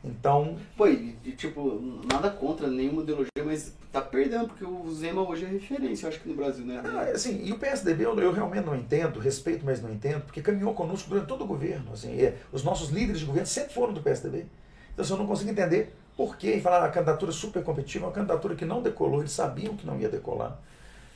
[0.03, 5.43] Então, Pô, e, tipo, nada contra nenhuma ideologia, mas tá perdendo, porque o Zema hoje
[5.43, 6.81] é referência, eu acho que no Brasil, né?
[6.85, 10.41] Ah, assim, e o PSDB eu, eu realmente não entendo, respeito, mas não entendo, porque
[10.41, 11.91] caminhou conosco durante todo o governo.
[11.93, 14.45] Assim, é, os nossos líderes de governo sempre foram do PSDB.
[14.93, 16.55] Então assim, eu não consigo entender por quê.
[16.55, 19.99] E falar a candidatura super competitiva, uma candidatura que não decolou, eles sabiam que não
[19.99, 20.59] ia decolar.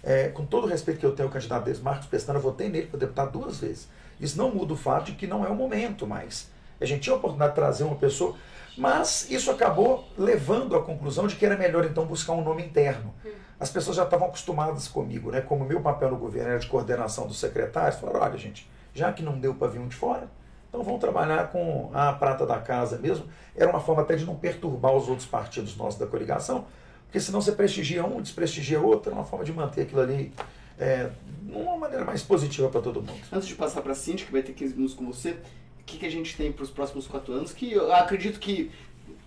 [0.03, 2.69] É, com todo o respeito que eu tenho ao candidato deles, Marcos Pestana, eu votei
[2.69, 3.87] nele para deputado duas vezes.
[4.19, 6.49] Isso não muda o fato de que não é o momento mais.
[6.79, 8.35] A gente tinha a oportunidade de trazer uma pessoa,
[8.77, 13.13] mas isso acabou levando à conclusão de que era melhor então buscar um nome interno.
[13.59, 15.41] As pessoas já estavam acostumadas comigo, né?
[15.41, 19.21] Como meu papel no governo era de coordenação dos secretários, falaram: olha, gente, já que
[19.21, 20.27] não deu para vir um de fora,
[20.67, 23.25] então vamos trabalhar com a prata da casa mesmo.
[23.55, 26.65] Era uma forma até de não perturbar os outros partidos nossos da coligação,
[27.05, 30.33] porque senão você prestigia um, desprestigia outro, é uma forma de manter aquilo ali
[30.79, 31.09] é,
[31.43, 33.21] de uma maneira mais positiva para todo mundo.
[33.31, 35.37] Antes de passar pra Cintia, que vai ter 15 minutos com você,
[35.81, 37.51] o que, que a gente tem pros próximos quatro anos?
[37.51, 38.71] Que eu acredito que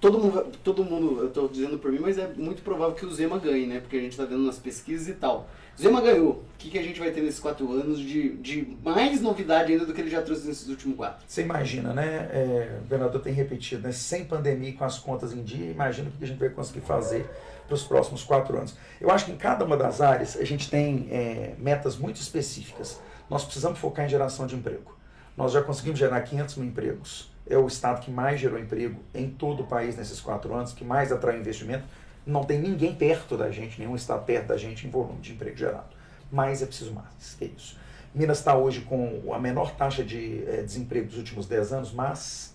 [0.00, 3.10] todo mundo, todo mundo, eu tô dizendo por mim, mas é muito provável que o
[3.10, 3.80] Zema ganhe, né?
[3.80, 5.48] Porque a gente tá vendo nas pesquisas e tal.
[5.80, 6.30] Zema ganhou.
[6.30, 9.84] O que, que a gente vai ter nesses quatro anos de, de mais novidade ainda
[9.84, 11.24] do que ele já trouxe nesses últimos quatro?
[11.26, 12.28] Você imagina, né?
[12.32, 13.92] É, o governador tem repetido, né?
[13.92, 17.28] Sem pandemia com as contas em dia, imagina o que a gente vai conseguir fazer
[17.66, 18.76] para os próximos quatro anos.
[19.00, 23.00] Eu acho que em cada uma das áreas a gente tem é, metas muito específicas.
[23.28, 24.94] Nós precisamos focar em geração de emprego.
[25.36, 27.30] Nós já conseguimos gerar 500 mil empregos.
[27.46, 30.84] É o estado que mais gerou emprego em todo o país nesses quatro anos, que
[30.84, 31.84] mais atraiu investimento.
[32.26, 35.56] Não tem ninguém perto da gente, nenhum estado perto da gente em volume de emprego
[35.56, 35.94] gerado.
[36.32, 37.76] Mas é preciso mais, que isso.
[38.14, 42.54] Minas está hoje com a menor taxa de eh, desemprego dos últimos 10 anos, mas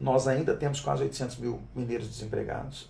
[0.00, 2.88] nós ainda temos quase 800 mil mineiros desempregados.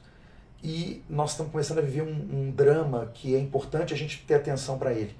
[0.62, 2.12] E nós estamos começando a viver um,
[2.48, 5.16] um drama que é importante a gente ter atenção para ele.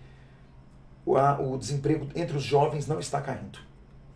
[1.07, 3.59] O, a- o desemprego entre os jovens não está caindo.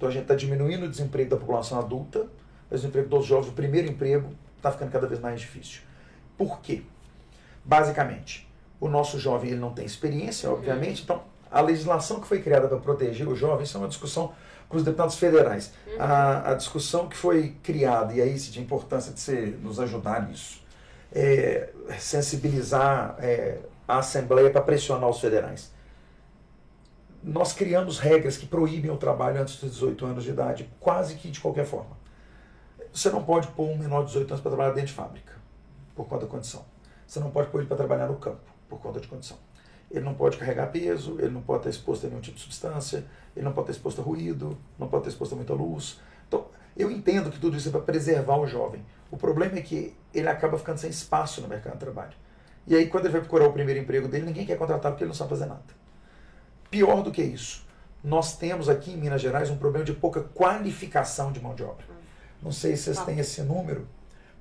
[0.02, 2.26] Então a gente está diminuindo o desemprego da população adulta,
[2.68, 5.82] mas o desemprego dos jovens, o primeiro emprego, está ficando cada vez mais difícil.
[6.36, 6.82] Por quê?
[7.64, 8.50] Basicamente,
[8.80, 12.78] o nosso jovem ele não tem experiência, obviamente, então a legislação que foi criada para
[12.78, 14.32] proteger o jovem, isso é uma discussão
[14.68, 15.72] com os deputados federais.
[15.96, 20.28] A, a discussão que foi criada, e aí se de importância de você nos ajudar
[20.28, 20.64] nisso,
[21.12, 21.68] é
[22.00, 25.71] sensibilizar é, a Assembleia para pressionar os federais.
[27.24, 31.30] Nós criamos regras que proíbem o trabalho antes dos 18 anos de idade, quase que
[31.30, 31.96] de qualquer forma.
[32.92, 35.32] Você não pode pôr um menor de 18 anos para trabalhar dentro de fábrica,
[35.94, 36.64] por conta da condição.
[37.06, 39.36] Você não pode pôr ele para trabalhar no campo, por conta de condição.
[39.88, 43.04] Ele não pode carregar peso, ele não pode estar exposto a nenhum tipo de substância,
[43.36, 46.00] ele não pode estar exposto a ruído, não pode estar exposto a muita luz.
[46.26, 46.46] Então,
[46.76, 48.84] eu entendo que tudo isso é para preservar o jovem.
[49.12, 52.14] O problema é que ele acaba ficando sem espaço no mercado de trabalho.
[52.66, 55.08] E aí, quando ele vai procurar o primeiro emprego dele, ninguém quer contratar porque ele
[55.08, 55.81] não sabe fazer nada.
[56.72, 57.66] Pior do que isso,
[58.02, 61.84] nós temos aqui em Minas Gerais um problema de pouca qualificação de mão de obra.
[62.42, 63.86] Não sei se vocês têm esse número,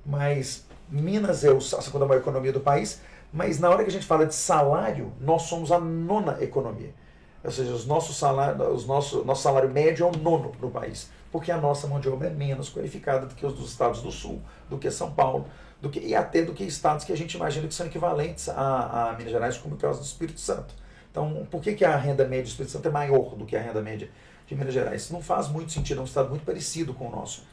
[0.04, 3.00] mas Minas é a segunda maior economia do país,
[3.32, 6.94] Mas na hora que a gente fala de salário, nós somos a nona economia.
[7.42, 11.10] Ou seja, os nossos salário, os nosso, nosso salário médio é o nono no país.
[11.30, 14.12] Porque a nossa mão de obra é menos qualificada do que os dos estados do
[14.12, 15.46] sul, do que São Paulo,
[15.80, 19.10] do que, e até do que estados que a gente imagina que são equivalentes a,
[19.10, 20.74] a Minas Gerais, como o caso do Espírito Santo.
[21.12, 23.60] Então, por que, que a renda média do Espírito Santo é maior do que a
[23.60, 24.08] renda média
[24.46, 25.02] de Minas Gerais?
[25.02, 27.46] Isso não faz muito sentido, é um estado muito parecido com o nosso.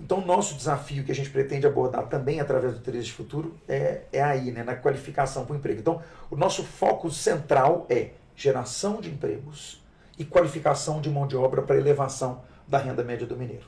[0.00, 3.58] Então, o nosso desafio que a gente pretende abordar também através do Três de Futuro
[3.68, 5.80] é, é aí, né, na qualificação para o emprego.
[5.80, 6.00] Então,
[6.30, 9.82] o nosso foco central é geração de empregos
[10.16, 13.66] e qualificação de mão de obra para elevação da renda média do mineiro.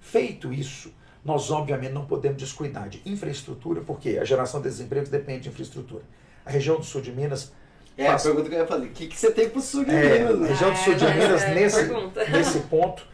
[0.00, 0.92] Feito isso,
[1.24, 6.02] nós obviamente não podemos descuidar de infraestrutura, porque a geração desses empregos depende de infrastrutura.
[6.44, 7.52] A região do sul de Minas.
[7.98, 8.86] É faz- a pergunta que eu ia fazer.
[8.86, 10.34] O que, que você tem pro sul de é, Minas?
[10.34, 10.48] a né?
[10.48, 12.24] região do sul de Ah, Minas, é, nesse, pergunta.
[12.28, 13.06] nesse ponto,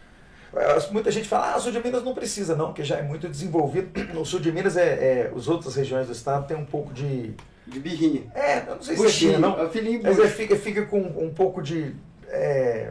[0.54, 3.02] eh, muita gente fala, ah, o sul de Minas não precisa não, porque já é
[3.02, 3.90] muito desenvolvido.
[4.20, 7.32] O sul de Minas, é, é as outras regiões do estado tem um pouco de...
[7.66, 8.24] De birrinha.
[8.34, 9.58] É, eu não sei se é birra, não.
[9.58, 10.28] é o filhinho Mas bucho.
[10.28, 11.94] é, fica, fica com um pouco de.
[12.28, 12.90] é,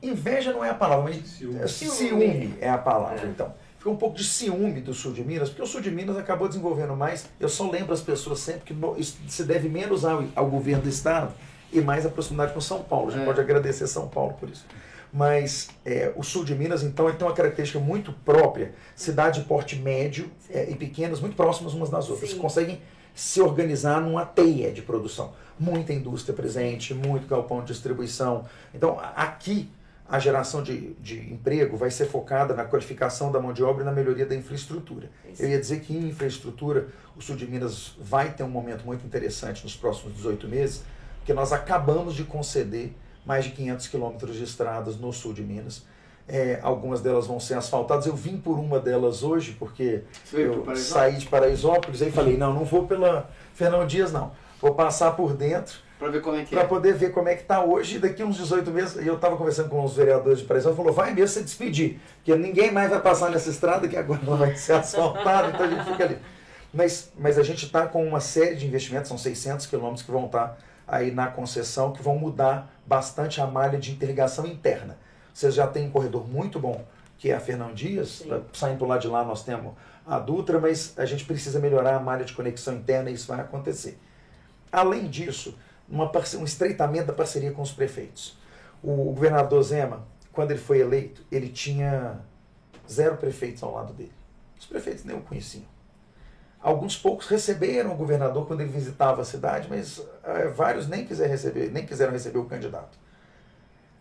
[0.00, 1.60] Inveja não é a palavra, mas Ciúme.
[1.60, 1.96] é, Ciúme.
[1.96, 3.20] ciúme é a palavra.
[3.26, 3.26] É.
[3.26, 6.16] Então, fica um pouco de ciúme do sul de Minas, porque o sul de Minas
[6.16, 7.26] acabou desenvolvendo mais.
[7.38, 10.82] Eu só lembro as pessoas sempre que no- isso se deve menos ao, ao governo
[10.82, 11.32] do estado
[11.72, 13.08] e mais à proximidade com São Paulo.
[13.08, 13.24] A gente É.
[13.24, 14.66] pode agradecer São Paulo por isso.
[15.12, 18.74] Mas é, o sul de Minas, então, ele tem uma característica muito própria.
[18.94, 22.30] Cidade de porte médio é, e pequenas, muito próximas umas das outras.
[22.30, 22.38] Sim.
[22.38, 22.80] Conseguem
[23.14, 25.32] se organizar numa teia de produção.
[25.58, 28.44] Muita indústria presente, muito galpão de distribuição.
[28.74, 29.68] Então, aqui,
[30.08, 33.84] a geração de, de emprego vai ser focada na qualificação da mão de obra e
[33.84, 35.10] na melhoria da infraestrutura.
[35.30, 35.42] Isso.
[35.42, 39.04] Eu ia dizer que em infraestrutura, o sul de Minas vai ter um momento muito
[39.04, 40.82] interessante nos próximos 18 meses,
[41.18, 42.92] porque nós acabamos de conceder
[43.26, 45.84] mais de 500 quilômetros de estradas no sul de Minas.
[46.26, 48.06] É, algumas delas vão ser asfaltadas.
[48.06, 52.54] Eu vim por uma delas hoje, porque pro eu saí de Paraisópolis e falei, não,
[52.54, 54.32] não vou pela Fernão Dias, não.
[54.60, 56.66] Vou passar por dentro Pra ver como é que para é.
[56.66, 57.98] poder ver como é que está hoje.
[57.98, 61.12] Daqui uns 18 meses, e eu estava conversando com os vereadores de Paraisópolis, falou, vai
[61.12, 64.74] mesmo se despedir, porque ninguém mais vai passar nessa estrada que agora não vai ser
[64.74, 66.18] asfaltada, então a gente fica ali.
[66.72, 70.26] Mas, mas a gente está com uma série de investimentos, são 600 quilômetros que vão
[70.26, 74.96] estar aí na concessão, que vão mudar bastante a malha de interligação interna.
[75.34, 76.84] Vocês já têm um corredor muito bom,
[77.18, 78.42] que é a Fernão Dias, Sim.
[78.52, 79.72] saindo do lado de lá nós temos
[80.06, 83.40] a Dutra, mas a gente precisa melhorar a malha de conexão interna e isso vai
[83.40, 83.98] acontecer.
[84.72, 85.54] Além disso,
[85.88, 88.36] uma um estreitamento da parceria com os prefeitos.
[88.82, 92.20] O, governador Zema, quando ele foi eleito, ele tinha
[92.90, 94.12] zero prefeitos ao lado dele.
[94.58, 95.64] Os prefeitos nem o conheciam.
[96.60, 101.30] Alguns poucos receberam o governador quando ele visitava a cidade, mas eh, vários nem quiseram
[101.30, 102.98] receber, nem quiseram receber o candidato.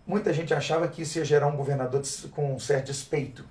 [0.05, 3.45] Muita gente achava que isso ia gerar um governador com um certo despeito.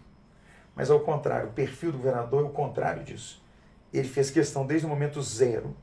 [0.74, 3.43] Mas ao contrário, o perfil do governador é o contrário disso.
[3.93, 5.76] Ele fez questão desde o momento zero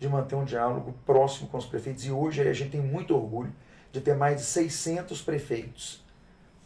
[0.00, 3.52] de manter um diálogo próximo com os prefeitos e hoje a gente tem muito orgulho
[3.92, 6.02] de ter mais de 600 prefeitos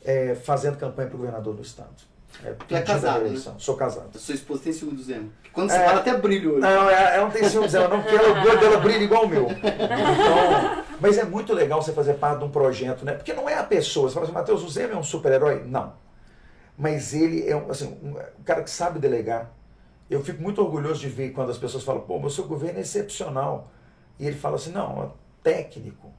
[0.05, 1.91] eh, fazendo campanha para o governador do estado.
[2.45, 3.41] É, Tu é casado, né?
[3.59, 4.17] Sou casado.
[4.19, 5.29] Sua esposa tem ciúme do Zema.
[5.43, 5.85] Porque Quando você É.
[5.85, 6.61] fala até brilho hoje.
[6.61, 9.29] Não, ela ela não tem ciúmes, ela não quer o orgulho dela brilha igual o
[9.29, 9.49] meu.
[9.51, 13.15] Então, mas é muito legal você fazer parte de um projeto, né?
[13.15, 14.09] Porque não é a pessoa.
[14.09, 15.65] Você fala assim, Matheus, o Zema é um super-herói?
[15.67, 15.93] Não.
[16.79, 19.51] Mas ele é um, assim, um, um cara que sabe delegar.
[20.11, 22.79] Eu fico muito orgulhoso de ver quando as pessoas falam, pô, mas o seu governo
[22.79, 23.71] é excepcional.
[24.19, 26.13] E ele fala assim, não, técnico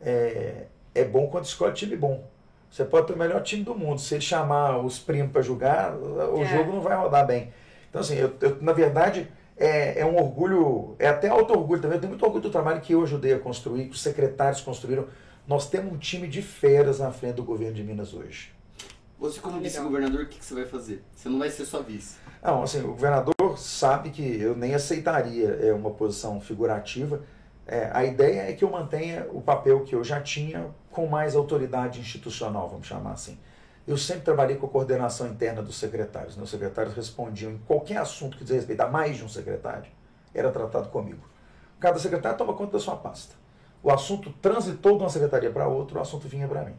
[0.00, 2.24] é, é bom quando escolhe time bom.
[2.70, 4.00] Você pode ter o melhor time do mundo.
[4.00, 6.46] Se ele chamar os primos para jogar, o É.
[6.46, 7.52] jogo não vai rodar bem.
[7.88, 11.96] Então, assim, eu, eu, na verdade, é, é um orgulho, é até auto-orgulho também.
[11.96, 15.06] Eu tenho muito orgulho do trabalho que eu ajudei a construir, que os secretários construíram.
[15.46, 18.52] Nós temos um time de feras na frente do governo de Minas hoje.
[19.18, 19.70] Você, como Legal.
[19.70, 21.04] vice-governador, o que, que você vai fazer?
[21.14, 22.16] Você não vai ser só vice.
[22.42, 27.22] Não, assim, o governador sabe que eu nem aceitaria é, uma posição figurativa.
[27.66, 31.34] É, a ideia é que eu mantenha o papel que eu já tinha com mais
[31.34, 33.38] autoridade institucional, vamos chamar assim.
[33.86, 36.36] Eu sempre trabalhei com a coordenação interna dos secretários.
[36.36, 36.42] Né?
[36.44, 39.90] Os secretários respondiam em qualquer assunto que diz respeito a mais de um secretário,
[40.32, 41.26] era tratado comigo.
[41.80, 43.34] Cada secretário toma conta da sua pasta.
[43.82, 46.76] O assunto transitou de uma secretaria para outra, o assunto vinha para mim.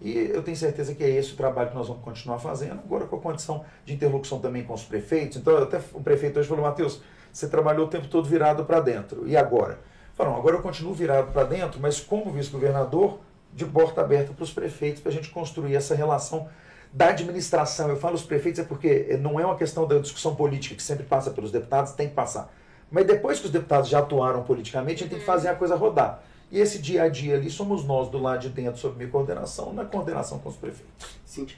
[0.00, 3.04] E eu tenho certeza que é esse o trabalho que nós vamos continuar fazendo, agora
[3.06, 5.36] com a condição de interlocução também com os prefeitos.
[5.36, 9.28] Então, até o prefeito hoje falou, Matheus, você trabalhou o tempo todo virado para dentro.
[9.28, 9.78] E agora?
[10.14, 13.20] Falaram, agora eu continuo virado para dentro, mas como vice-governador,
[13.52, 16.48] de porta aberta para os prefeitos, para a gente construir essa relação
[16.92, 17.88] da administração.
[17.88, 21.04] Eu falo os prefeitos é porque não é uma questão da discussão política que sempre
[21.04, 22.52] passa pelos deputados, tem que passar.
[22.90, 25.76] Mas depois que os deputados já atuaram politicamente, a gente tem que fazer a coisa
[25.76, 26.22] rodar.
[26.50, 29.72] E esse dia a dia ali somos nós do lado de dentro, sob minha coordenação,
[29.72, 31.06] na coordenação com os prefeitos.
[31.24, 31.56] Cíntia.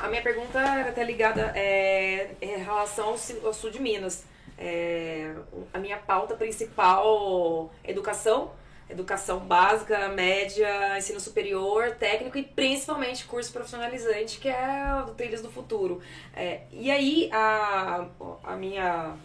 [0.00, 4.24] a minha pergunta era até ligada é, em relação ao, sul de Minas.
[4.56, 5.34] É,
[5.72, 8.52] a minha pauta principal é educação,
[8.88, 15.42] educação básica, média, ensino superior, técnico e principalmente curso profissionalizante, que é o do Trilhas
[15.42, 16.00] do Futuro.
[16.32, 18.06] É, e aí a,
[18.44, 19.16] a minha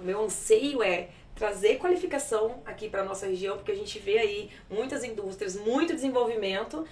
[0.00, 4.50] o meu anseio é trazer qualificação aqui para nossa região, porque a gente vê aí
[4.70, 6.86] muitas indústrias, muito desenvolvimento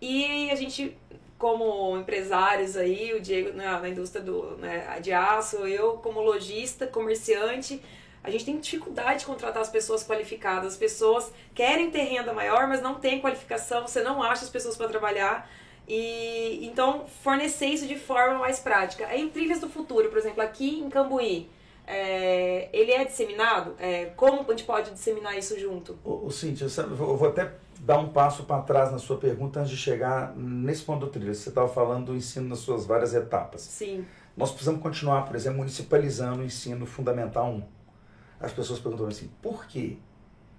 [0.00, 0.96] e a gente
[1.36, 6.84] como empresários aí, o Diego na, na indústria do, né, de aço, eu como lojista,
[6.86, 7.80] comerciante,
[8.22, 10.72] a gente tem dificuldade de contratar as pessoas qualificadas.
[10.72, 14.76] As pessoas querem ter renda maior, mas não tem qualificação, você não acha as pessoas
[14.76, 15.48] para trabalhar.
[15.86, 19.06] E então fornecer isso de forma mais prática.
[19.06, 21.48] Aí em Trilhas do Futuro, por exemplo, aqui em Cambuí,
[21.88, 23.74] é, ele é disseminado?
[23.78, 25.98] É, como a gente pode disseminar isso junto?
[26.04, 29.60] Ô, ô, Cíntia, sabe, eu vou até dar um passo para trás na sua pergunta
[29.60, 31.34] antes de chegar nesse ponto do trilho.
[31.34, 33.62] Você estava falando do ensino nas suas várias etapas.
[33.62, 34.04] Sim.
[34.36, 37.62] Nós precisamos continuar, por exemplo, municipalizando o ensino fundamental 1.
[38.38, 39.96] As pessoas perguntam assim, por quê?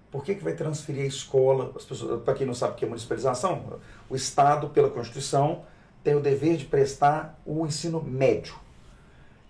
[0.10, 1.72] Por que, que vai transferir a escola?
[2.26, 5.64] Para quem não sabe o que é municipalização, o Estado, pela Constituição,
[6.04, 8.56] tem o dever de prestar o ensino médio.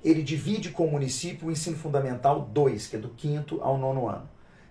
[0.04, 4.08] Ele divide com o município o ensino fundamental 2, que é do quinto ao nono
[4.08, 4.30] ano.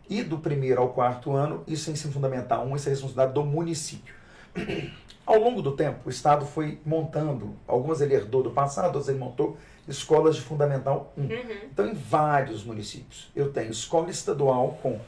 [0.08, 3.44] E do primeiro ao quarto ano, isso é ensino fundamental 1, isso é responsabilidade do
[3.44, 4.14] município.
[5.28, 9.18] Ao longo do tempo, o Estado foi montando, algumas ele herdou do passado, outras ele
[9.18, 11.28] montou escolas de fundamental 1.
[11.70, 14.98] Então, em vários municípios, eu tenho escola estadual com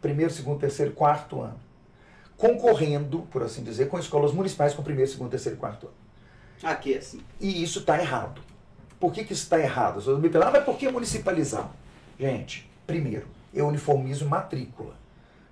[0.00, 1.60] primeiro, segundo, terceiro, quarto ano,
[2.38, 5.96] concorrendo, por assim dizer, com escolas municipais com primeiro, segundo, terceiro e quarto ano.
[6.62, 7.20] Aqui é assim.
[7.38, 8.40] E isso está errado.
[8.98, 9.98] Por que, que isso está errado?
[9.98, 11.70] As pessoas me perguntam, ah, mas por que municipalizar?
[12.18, 14.94] Gente, primeiro, eu uniformizo matrícula.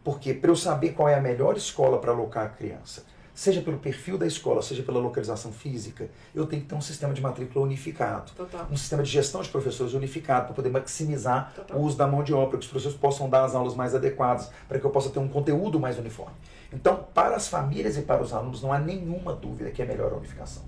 [0.03, 3.77] Porque para eu saber qual é a melhor escola para alocar a criança, seja pelo
[3.77, 7.65] perfil da escola, seja pela localização física, eu tenho que ter um sistema de matrícula
[7.65, 8.33] unificado.
[8.33, 8.67] Total.
[8.71, 11.77] Um sistema de gestão de professores unificado para poder maximizar Total.
[11.77, 13.95] o uso da mão de obra, para que os professores possam dar as aulas mais
[13.95, 16.35] adequadas, para que eu possa ter um conteúdo mais uniforme.
[16.73, 20.13] Então, para as famílias e para os alunos, não há nenhuma dúvida que é melhor
[20.13, 20.63] a unificação.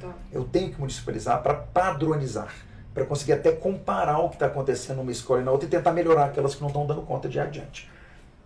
[0.00, 0.14] Total.
[0.32, 2.54] Eu tenho que municipalizar para padronizar,
[2.94, 5.92] para conseguir até comparar o que está acontecendo numa escola e na outra e tentar
[5.92, 7.90] melhorar aquelas que não estão dando conta de adiante.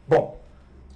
[0.07, 0.39] Bom,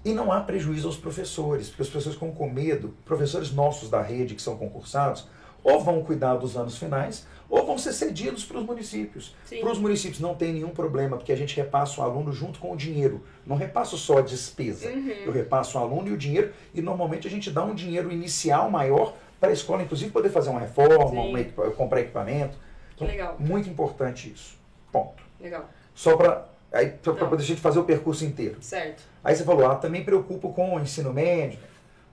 [0.04, 4.02] e não há prejuízo aos professores, porque os professores ficam com medo, professores nossos da
[4.02, 5.26] rede que são concursados,
[5.62, 9.34] ou vão cuidar dos anos finais, ou vão ser cedidos para os municípios.
[9.60, 12.72] Para os municípios não tem nenhum problema, porque a gente repassa o aluno junto com
[12.72, 13.22] o dinheiro.
[13.46, 14.88] Não repasso só a despesa.
[14.88, 15.08] Uhum.
[15.26, 18.70] Eu repasso o aluno e o dinheiro, e normalmente a gente dá um dinheiro inicial
[18.70, 22.56] maior para a escola, inclusive, poder fazer uma reforma, uma comprar equipamento.
[22.94, 23.36] Então, legal.
[23.38, 24.58] Muito importante isso.
[24.90, 25.22] Ponto.
[25.40, 25.68] Legal.
[25.94, 27.28] Só para aí para Não.
[27.28, 28.56] poder a gente fazer o percurso inteiro.
[28.60, 29.02] Certo.
[29.22, 31.58] Aí você falou, ah, também preocupo com o ensino médio.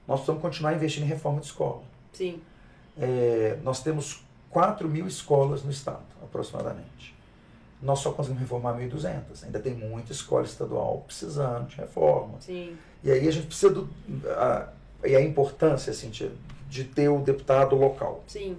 [0.08, 1.82] Nós precisamos continuar investindo em reforma de escola.
[2.14, 2.42] Sim.
[2.98, 7.14] É, nós temos 4 mil escolas no estado, aproximadamente.
[7.82, 9.44] Nós só conseguimos reformar 1.200.
[9.44, 12.36] Ainda tem muita escola estadual precisando de reforma.
[12.40, 12.78] Sim.
[13.04, 13.90] E aí a gente precisa do.
[14.30, 14.70] A,
[15.04, 16.10] e a importância, assim,
[16.70, 18.24] de, ter o deputado local.
[18.28, 18.58] Sim.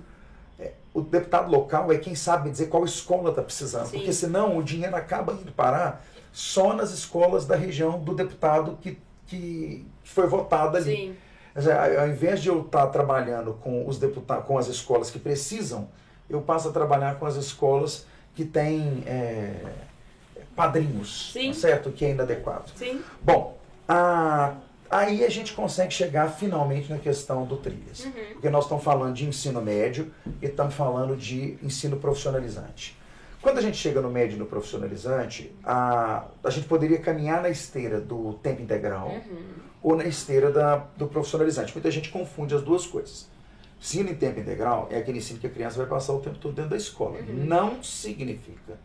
[0.94, 3.86] O deputado local é quem sabe dizer qual escola está precisando.
[3.86, 3.98] Sim.
[3.98, 6.02] Porque senão o dinheiro acaba indo parar
[6.32, 10.96] só nas escolas da região do deputado que, que foi votado ali.
[10.96, 11.16] Sim.
[11.98, 15.88] Ao invés de eu estar trabalhando com os deputados, com as escolas que precisam,
[16.28, 19.54] eu passo a trabalhar com as escolas que têm é,
[20.54, 21.48] padrinhos, Sim.
[21.48, 21.90] tá certo?
[21.90, 22.70] Que é inadequado.
[22.74, 23.02] Sim.
[23.22, 23.57] Bom,
[23.88, 24.54] a-
[24.91, 28.05] aí a gente consegue chegar finalmente na questão do trilhas.
[28.05, 28.12] Uhum.
[28.32, 32.97] Porque nós estamos falando de ensino médio e estamos falando de ensino profissionalizante.
[33.43, 37.49] Quando a gente chega no médio e no profissionalizante, a, a gente poderia caminhar na
[37.49, 39.45] esteira do tempo integral Uhum.
[39.82, 41.72] ou na esteira da, do profissionalizante.
[41.72, 43.28] Muita gente confunde as duas coisas.
[43.80, 46.55] Ensino em tempo integral é aquele ensino que a criança vai passar o tempo todo
[46.55, 47.18] dentro da escola.
[47.20, 47.45] Uhum.
[47.45, 48.78] Não significa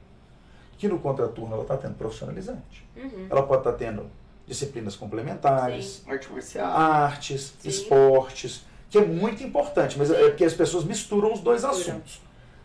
[0.78, 2.86] que no contraturno ela está tendo profissionalizante.
[2.96, 3.28] Uhum.
[3.30, 4.06] Ela pode estar tendo
[4.48, 6.72] disciplinas complementares, Arte marcial.
[6.72, 7.70] artes, Sim.
[7.70, 11.80] esportes, que é muito importante, mas é porque as pessoas misturam os dois Misturam.
[11.98, 12.22] assuntos.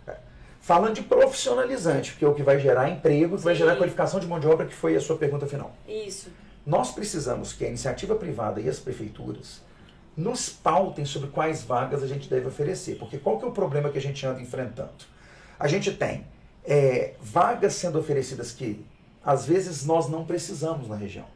[0.07, 0.17] É.
[0.61, 3.61] Falando de profissionalizante, porque é o que vai gerar emprego, que vai Sim.
[3.61, 5.75] gerar qualificação de mão de obra, que foi a sua pergunta final.
[5.87, 6.31] Isso.
[6.67, 9.63] Nós precisamos que a iniciativa privada e as prefeituras
[10.17, 12.97] nos pautem sobre quais vagas a gente deve oferecer.
[12.97, 14.91] Porque qual que é o problema que a gente anda enfrentando?
[15.61, 16.27] A gente tem
[16.65, 18.85] é, vagas sendo oferecidas que
[19.25, 21.27] às vezes nós não precisamos na região.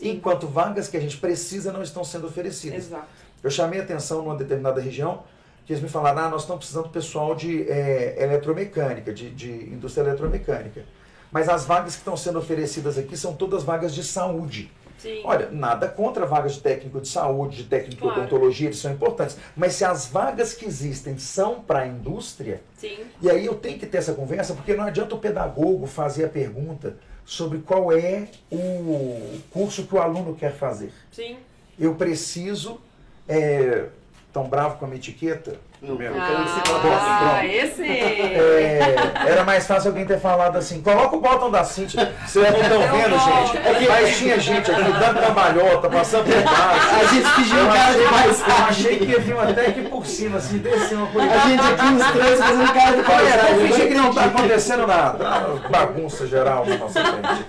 [0.00, 0.12] Sim.
[0.12, 2.86] Enquanto vagas que a gente precisa não estão sendo oferecidas.
[2.86, 3.06] Exato.
[3.42, 5.22] Eu chamei atenção numa determinada região
[5.66, 9.50] que eles me falaram, ah, nós estamos precisando do pessoal de é, eletromecânica, de, de
[9.50, 10.84] indústria eletromecânica.
[11.30, 14.72] Mas as vagas que estão sendo oferecidas aqui são todas vagas de saúde.
[14.98, 15.22] Sim.
[15.24, 18.14] Olha, nada contra vagas de técnico de saúde, de técnico Claro.
[18.14, 19.36] de odontologia, eles são importantes.
[19.56, 22.98] Mas se as vagas que existem são para a indústria, Sim.
[23.22, 26.28] e aí eu tenho que ter essa conversa, porque não adianta o pedagogo fazer a
[26.28, 26.96] pergunta
[27.30, 30.92] sobre qual é o curso que o aluno quer fazer.
[31.12, 31.36] Sim.
[31.78, 32.80] Eu preciso.
[33.28, 33.86] É,
[34.32, 35.56] tão bravo com a minha etiqueta?
[35.82, 35.96] Meu.
[35.96, 37.82] que coloque Ah, esse.
[37.82, 38.94] É,
[39.26, 42.12] era mais fácil alguém ter falado assim, coloca o botão da Cintia.
[42.26, 43.88] Vocês não estão Eu vendo, gente?
[43.88, 46.88] Mas tinha gente aqui dando trabalhota, passando por baixo.
[46.94, 50.58] A gente um cara de mais achei que ia vir até aqui por cima, assim,
[50.58, 51.30] descer uma coisa.
[51.32, 53.68] A gente aqui, os três, fazendo cara de Olha, eu paisagem.
[53.68, 55.26] fingi que não tá acontecendo nada.
[55.26, 57.44] Ah, Bagunça geral na nossa frente.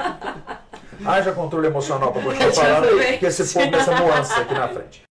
[1.03, 5.03] Haja controle emocional para continuar falando, porque esse povo dessa nuance aqui na frente.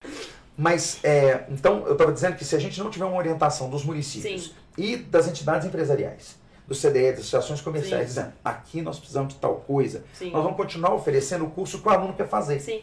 [0.61, 3.83] Mas, é, então, eu estava dizendo que se a gente não tiver uma orientação dos
[3.83, 4.53] municípios Sim.
[4.77, 6.37] e das entidades empresariais,
[6.69, 8.09] do CDE, das associações comerciais, Sim.
[8.09, 10.31] dizendo, aqui nós precisamos de tal coisa, Sim.
[10.31, 12.61] nós vamos continuar oferecendo o curso que o aluno quer fazer.
[12.61, 12.83] Sim.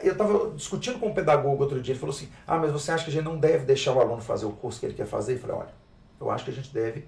[0.00, 3.02] Eu estava discutindo com um pedagogo outro dia, ele falou assim, ah, mas você acha
[3.02, 5.34] que a gente não deve deixar o aluno fazer o curso que ele quer fazer?
[5.34, 5.74] Eu falei, olha,
[6.20, 7.04] eu acho que a gente deve,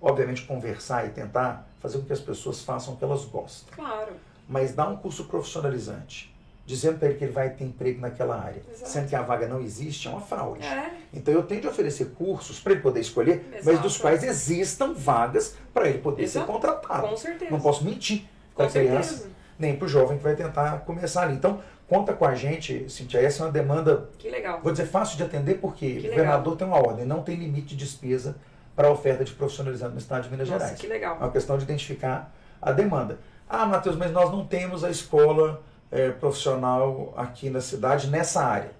[0.00, 3.74] obviamente, conversar e tentar fazer com que as pessoas façam o que elas gostam.
[3.74, 4.12] Claro.
[4.48, 6.31] Mas dar um curso profissionalizante,
[6.64, 8.88] dizendo para ele que ele vai ter emprego naquela área, Exato.
[8.90, 10.64] sendo que a vaga não existe, é uma fraude.
[10.64, 10.92] É.
[11.12, 13.82] Então eu tenho de oferecer cursos para ele poder escolher, mas Exato.
[13.82, 16.46] dos quais existam vagas para ele poder Exato.
[16.46, 17.08] ser contratado.
[17.08, 17.50] Com certeza.
[17.50, 19.30] Não posso mentir para Com a criança, certeza.
[19.58, 21.34] nem para o jovem que vai tentar começar ali.
[21.34, 24.60] Então, conta com a gente, Cintia, essa é uma demanda, Que legal.
[24.62, 26.10] vou dizer, fácil de atender, porque Que o legal.
[26.16, 28.36] governador tem uma ordem, não tem limite de despesa
[28.76, 30.80] para a oferta de profissionalizante no estado de Minas Nossa, Gerais.
[30.80, 31.16] que legal.
[31.16, 32.32] É uma questão de identificar
[32.62, 33.18] a demanda.
[33.48, 35.60] Ah, Matheus, mas nós não temos a escola
[35.92, 38.70] eh, profissional aqui na cidade nessa área.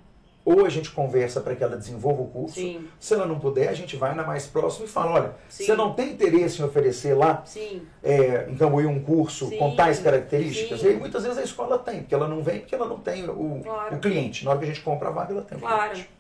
[0.45, 2.57] Ou a gente conversa para que ela desenvolva o curso.
[2.57, 2.89] Sim.
[2.99, 5.65] Se ela não puder, a gente vai na mais próxima e fala, olha, Sim.
[5.67, 7.83] você não tem interesse em oferecer lá Sim.
[8.03, 10.83] é, em Cambuí um curso Sim, com tais características?
[10.83, 13.29] E aí muitas vezes a escola tem, porque ela não vem, porque ela não tem
[13.29, 13.95] o, Claro.
[13.95, 14.45] o cliente.
[14.45, 15.91] Na hora que a gente compra a vaga, ela tem o Claro.
[15.93, 16.11] cliente.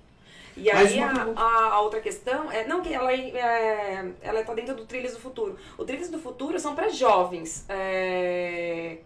[0.57, 1.33] E aí a-
[1.73, 5.57] a outra questão é não que ela é, ela está dentro do Trilhas do Futuro.
[5.77, 7.65] O Trilhas do Futuro são para jovens.
[7.69, 8.99] É,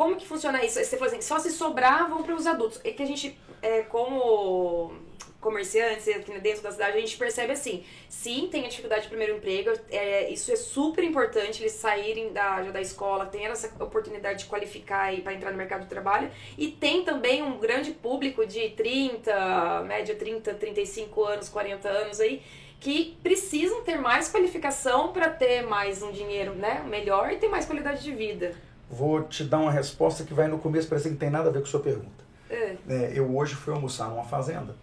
[0.00, 0.82] como que funciona isso?
[0.82, 2.80] Você falou assim, só se sobravam para os adultos.
[2.82, 4.94] É que a gente, é, como
[5.38, 9.36] comerciantes aqui dentro da cidade, a gente percebe assim, sim, tem a dificuldade de primeiro
[9.36, 14.46] emprego, é, isso é super importante, eles saírem da, da escola, ter essa oportunidade de
[14.46, 19.82] qualificar para entrar no mercado de trabalho, e tem também um grande público de 30,
[19.82, 22.42] média 30, 35 anos, 40 anos aí,
[22.80, 27.66] que precisam ter mais qualificação para ter mais um dinheiro né, melhor e ter mais
[27.66, 28.69] qualidade de vida.
[28.90, 31.52] Vou te dar uma resposta que vai no começo, parece que não tem nada a
[31.52, 32.24] ver com a sua pergunta.
[32.50, 32.76] É.
[32.88, 34.74] É, eu hoje fui almoçar numa fazenda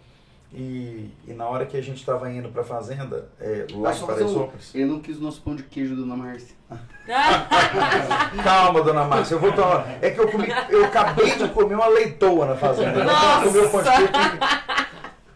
[0.50, 3.94] e, e na hora que a gente estava indo para a fazenda, é, lá Ah,
[3.94, 4.74] em um- Paraisópolis...
[4.74, 6.56] Ele não quis o nosso pão de queijo, dona Márcia.
[8.42, 9.86] Calma, dona Márcia, eu vou tomar.
[10.02, 13.04] É que eu comi, eu acabei de comer uma leitoa na fazenda.
[13.04, 13.44] Nossa!
[13.46, 14.86] Eu comi o pão de queijo que-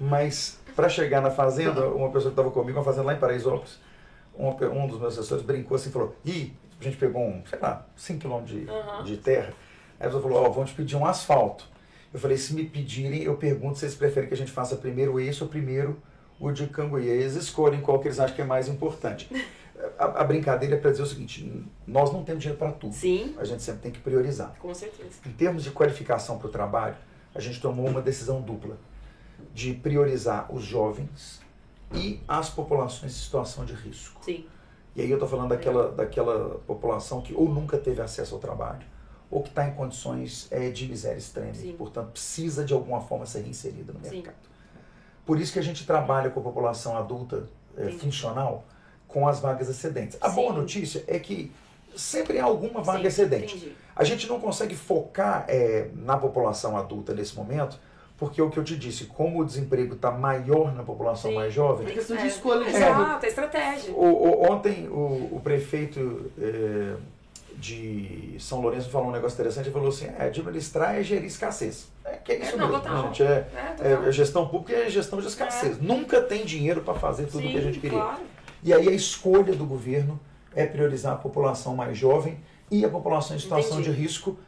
[0.01, 3.79] Mas para chegar na fazenda, uma pessoa que estava comigo, uma fazenda lá em Paraisópolis,
[4.59, 6.53] pe- um dos meus assessores brincou assim e falou: Ih,
[6.83, 9.05] a gente pegou um, sei lá, 5 km de, Aham.
[9.05, 9.53] de terra.
[9.99, 11.68] Aí a pessoa falou: Ó, vão te pedir um asfalto.
[12.12, 15.18] Eu falei: Se me pedirem, eu pergunto se eles preferem que a gente faça primeiro
[15.20, 16.01] esse ou primeiro
[16.41, 17.03] o de Canguí.
[17.11, 19.28] Aí Eles escolhem qual que eles acham que é mais importante.
[19.99, 22.95] A, a brincadeira é para dizer o seguinte: nós não temos dinheiro para tudo.
[22.95, 24.55] Sim, A gente sempre tem que priorizar.
[24.59, 25.11] com certeza.
[25.26, 26.97] Em termos de qualificação para o trabalho,
[27.35, 28.76] a gente tomou uma decisão dupla
[29.55, 31.41] de priorizar os jovens
[31.95, 34.24] e as populações em situação de risco.
[34.24, 34.47] Sim,
[34.95, 38.82] E aí eu estou falando daquela, daquela população que ou nunca teve acesso ao trabalho,
[39.30, 41.70] ou que está em condições eh, de miséria extrema, Sim.
[41.70, 44.16] e, portanto precisa de alguma forma ser inserida no Sim.
[44.16, 44.36] mercado.
[45.24, 47.99] Por isso que a gente trabalha com a população adulta Entendi.
[47.99, 48.64] funcional
[49.09, 50.18] com as vagas excedentes.
[50.20, 50.34] A Sim.
[50.36, 51.53] boa notícia é que
[51.97, 53.57] sempre há alguma vaga Sim, excedente.
[53.57, 53.76] entendi.
[53.95, 57.78] A gente não consegue focar eh, na população adulta nesse momento,
[58.23, 61.37] porque é o que eu te disse, como o desemprego está maior na população Sim.
[61.39, 62.27] mais jovem, É questão de É.
[62.29, 62.64] escolha.
[62.64, 63.93] de Exato, é estratégia.
[63.93, 63.99] o-
[64.45, 66.95] o- ontem o, o prefeito eh,
[67.57, 71.89] de São Lourenço falou um negócio interessante, ele falou assim, é, administrar é gerir escassez.
[72.05, 73.03] É que é isso É, não, mesmo, total.
[73.09, 73.23] gente.
[73.25, 73.47] É,
[73.81, 75.81] É, é, gestão pública é gestão de escassez.
[75.81, 77.99] Nunca tem dinheiro para fazer tudo o que a gente queria.
[77.99, 78.20] claro.
[78.62, 80.20] E aí a escolha do governo
[80.55, 82.39] é priorizar a população mais jovem
[82.70, 83.91] e a população em situação Entendi.
[83.97, 84.39] de risco,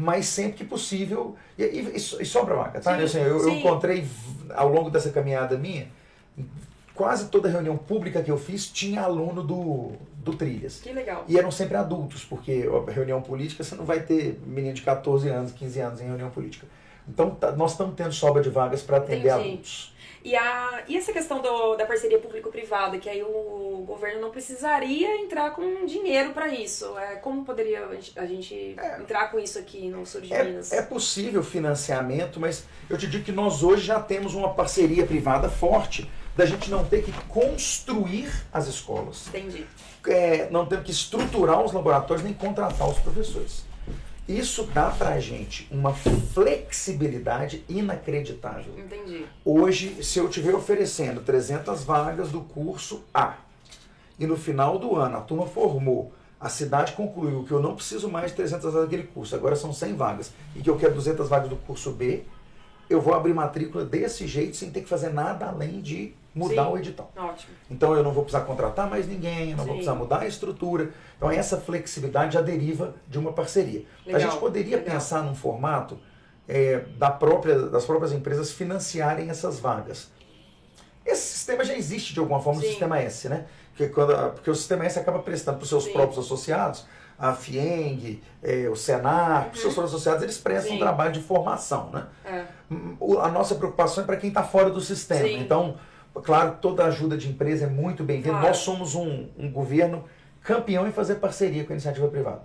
[0.00, 1.36] mas sempre que possível.
[1.58, 2.96] E, e, e so- sobra vaga, tá?
[2.96, 4.06] Sim, Assim, eu, eu encontrei
[4.54, 5.86] ao longo dessa caminhada minha,
[6.94, 10.80] quase toda reunião pública que eu fiz tinha aluno do, do Trilhas.
[10.80, 11.24] Que legal.
[11.28, 15.52] E eram sempre adultos, porque reunião política você não vai ter menino de 14 anos,
[15.52, 16.66] 15 anos em reunião política.
[17.08, 19.48] Então tá- nós estamos tendo sobra de vagas para atender Entendi.
[19.48, 19.94] adultos.
[20.22, 25.16] E, a, e essa questão do, da parceria público-privada, que aí o governo não precisaria
[25.22, 26.96] entrar com dinheiro para isso.
[26.98, 30.72] É, como poderia a gente- gente entrar com isso aqui no sul de Minas?
[30.72, 35.06] É, é possível financiamento, mas eu te digo que nós hoje já temos uma parceria
[35.06, 39.66] privada forte da gente não ter que construir as escolas, Entendi.
[40.06, 43.64] é, não ter que estruturar os laboratórios nem contratar os professores.
[44.28, 48.78] Isso dá pra gente uma flexibilidade inacreditável.
[48.78, 49.26] Entendi.
[49.44, 53.38] Hoje, se eu estiver oferecendo 300 vagas do curso A
[54.18, 58.08] e no final do ano a turma formou, a cidade concluiu que eu não preciso
[58.08, 61.28] mais de 300 vagas daquele curso, agora são 100 vagas, e que eu quero 200
[61.28, 62.22] vagas do curso B,
[62.88, 66.72] eu vou abrir matrícula desse jeito sem ter que fazer nada além de mudar Sim.
[66.72, 67.12] o edital.
[67.16, 67.52] Ótimo.
[67.70, 69.78] Então eu não vou precisar contratar mais ninguém, eu não vou Sim.
[69.80, 70.90] precisar mudar a estrutura.
[71.16, 73.84] Então essa flexibilidade já deriva de uma parceria.
[74.04, 74.94] a Legal, gente poderia legal.
[74.94, 75.98] pensar num formato
[76.48, 80.10] é, da própria, das próprias empresas financiarem essas vagas.
[81.04, 82.70] Esse sistema já existe de alguma forma no Sim.
[82.72, 83.46] sistema S, né?
[83.70, 86.84] Porque, quando, a- porque o sistema S acaba prestando para os seus próprios associados,
[87.18, 90.78] a FIENG, é, o Senac, os seus próprios associados, eles prestam um Uhum.
[90.78, 90.84] Sim.
[90.84, 92.06] trabalho de formação, né?
[92.24, 92.44] É.
[93.20, 95.22] A nossa preocupação é para quem está fora do sistema.
[95.26, 95.40] Sim.
[95.40, 95.76] Então,
[96.14, 98.30] claro, toda ajuda de empresa é muito bem-vinda.
[98.30, 98.46] Claro.
[98.48, 100.04] Nós somos um, um governo
[100.42, 102.42] campeão em fazer parceria com a iniciativa privada.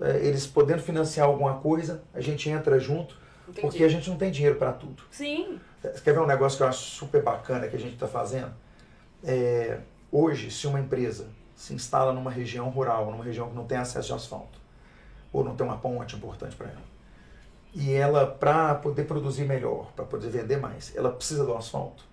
[0.00, 3.60] É, Eles podendo financiar alguma coisa, a gente entra junto, Entendi.
[3.60, 5.02] porque a gente não tem dinheiro para tudo.
[5.10, 5.58] Sim.
[5.82, 8.52] Você quer ver um negócio que eu acho super bacana que a gente está fazendo?
[9.24, 9.78] É,
[10.10, 14.12] hoje, se uma empresa se instala numa região rural, numa região que não tem acesso
[14.12, 14.58] a asfalto,
[15.32, 16.88] ou não tem uma ponte importante para ela,
[17.74, 22.04] e ela, para poder produzir melhor, para poder vender mais, ela precisa do asfalto,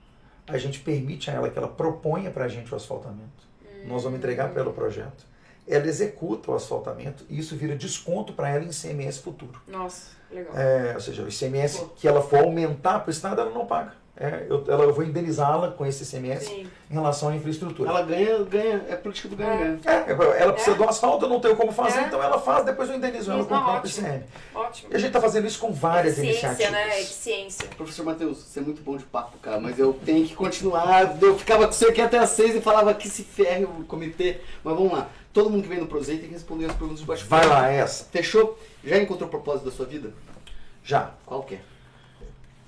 [0.47, 3.45] a gente permite a ela que ela proponha para a gente o asfaltamento.
[3.85, 5.25] Nós vamos entregar para ela o projeto.
[5.67, 9.59] Ela executa o asfaltamento e isso vira desconto para ela em ICMS futuro.
[9.67, 10.55] Nossa, legal.
[10.55, 13.93] É, ou seja, o ICMS que ela for aumentar para o Estado, ela não paga.
[14.17, 16.67] É, eu, ela, eu vou indenizá-la com esse ICMS Sim.
[16.89, 17.89] em relação à infraestrutura.
[17.89, 19.77] Ela ganha, ganha, é política do ganha-ganha.
[19.85, 20.77] É, ela precisa É.
[20.79, 22.03] do asfalto, eu não tenho como fazer, É.
[22.03, 24.07] então ela faz, depois eu indenizo ela com o próprio ótimo.
[24.07, 24.23] ICM.
[24.55, 24.89] Ótimo.
[24.91, 26.71] E a gente está fazendo isso com várias Eficiência, iniciativas.
[26.87, 27.01] né?
[27.01, 27.67] Eficiência.
[27.75, 31.21] Professor Matheus, você é muito bom de papo, cara, mas eu tenho que continuar.
[31.21, 34.39] Eu ficava com você aqui até às seis e falava que se ferre o comitê.
[34.63, 35.09] Mas vamos lá.
[35.33, 37.25] Todo mundo que vem no Prozei tem que responder as perguntas de baixo.
[37.27, 38.05] Vai lá, essa.
[38.05, 38.57] Fechou?
[38.81, 40.13] Já encontrou o propósito da sua vida?
[40.81, 41.11] Já.
[41.25, 41.59] Qual que é?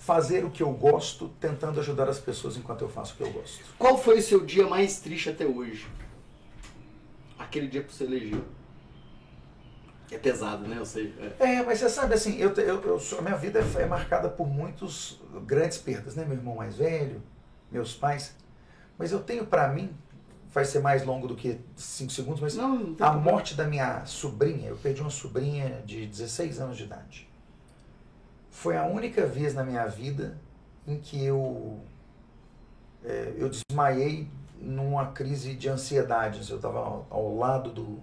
[0.07, 3.29] Fazer o que eu gosto, tentando ajudar as pessoas enquanto eu faço o que eu
[3.29, 3.59] gosto.
[3.77, 5.85] Qual foi o seu dia mais triste até hoje?
[7.37, 8.41] Aquele dia que você elegeu.
[10.09, 10.77] É pesado, né?
[10.77, 11.13] Eu sei.
[11.41, 11.55] É.
[11.55, 14.47] É, mas você sabe assim, eu, eu, eu a minha vida é, é marcada por
[14.47, 16.23] muitos grandes perdas, né?
[16.23, 17.21] Meu irmão mais velho,
[17.69, 18.33] meus pais.
[18.97, 19.89] Mas eu tenho pra mim,
[20.53, 23.19] vai ser mais longo do que cinco segundos, mas Não, não a problema.
[23.19, 27.27] morte da minha sobrinha, eu perdi uma sobrinha de 16 anos de idade.
[28.57, 30.35] Foi a única vez na minha vida
[30.87, 31.79] em que eu,
[33.05, 34.27] é, eu desmaiei
[34.59, 36.39] numa crise de ansiedade.
[36.49, 37.99] Eu estava ao, ao lado do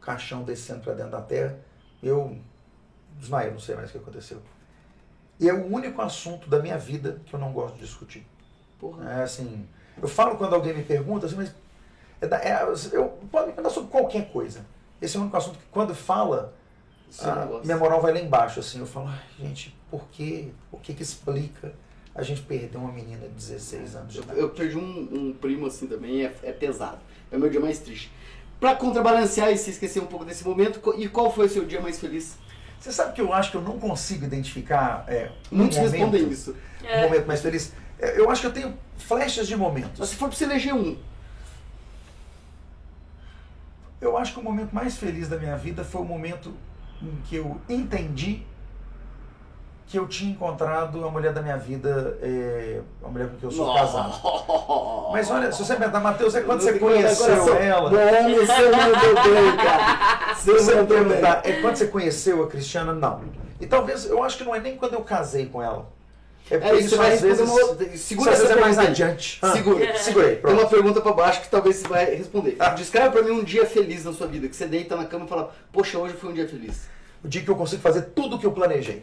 [0.00, 1.58] caixão descendo para dentro da terra,
[2.00, 2.38] eu
[3.18, 4.40] desmaiei, não sei mais o que aconteceu.
[5.40, 8.24] E é o único assunto da minha vida que eu não gosto de discutir.
[8.78, 9.10] Porra.
[9.18, 9.68] É assim,
[10.00, 11.52] eu falo quando alguém me pergunta, assim, mas
[12.20, 14.64] é da- é, eu pode me perguntar sobre qualquer coisa.
[15.02, 16.54] Esse é o único assunto que quando fala,
[17.20, 20.48] a minha moral vai lá embaixo, assim, eu falo, "Ai, gente, por quê?
[20.70, 21.72] O que que explica
[22.14, 24.40] a gente perder uma menina de 16 anos de Eu, idade?
[24.40, 26.98] eu perdi um, um primo assim também, é, é pesado.
[27.30, 28.10] É o meu dia mais triste.
[28.58, 31.80] Pra contrabalancear e se esquecer um pouco desse momento, e qual foi o seu dia
[31.80, 32.36] mais feliz?
[32.80, 36.28] Você sabe que eu acho que eu não consigo identificar é, um Muitos momento, respondem
[36.28, 36.56] isso.
[36.82, 37.72] um momento mais feliz.
[37.98, 40.08] É, Eu acho que eu tenho flechas de Mas momentos.
[40.08, 40.96] se for pra você eleger um,
[44.00, 46.54] Eu acho que o momento mais feliz da minha vida foi o momento
[47.02, 48.46] em que eu entendi
[49.88, 53.50] que eu tinha encontrado a mulher da minha vida, é, a mulher com quem eu
[53.50, 54.20] sou casado.
[55.12, 57.90] Mas olha, se você me perguntar, Matheus, é quando você conheceu ela?
[57.90, 60.34] Não, você mandou bem, cara.
[60.36, 61.24] Se você me mandou bem.
[61.42, 62.92] é quando você conheceu a Cristiana?
[62.92, 63.22] Não.
[63.58, 65.86] E talvez, eu acho que não é nem quando eu casei com ela.
[66.50, 68.86] É É porque isso, isso, às vezes, uma isso Segura essa é mais pergunta aí.
[68.88, 69.38] adiante.
[69.42, 69.98] Ah, Segura.
[69.98, 70.60] Segurei, Tem pronto.
[70.60, 72.56] uma pergunta pra baixo que talvez você vai responder.
[72.58, 72.70] Ah.
[72.70, 75.28] Descreve pra mim um dia feliz na sua vida, que você deita na cama e
[75.28, 76.88] fala, poxa, hoje foi um dia feliz.
[77.22, 79.02] O dia que eu consigo fazer tudo o que eu planejei.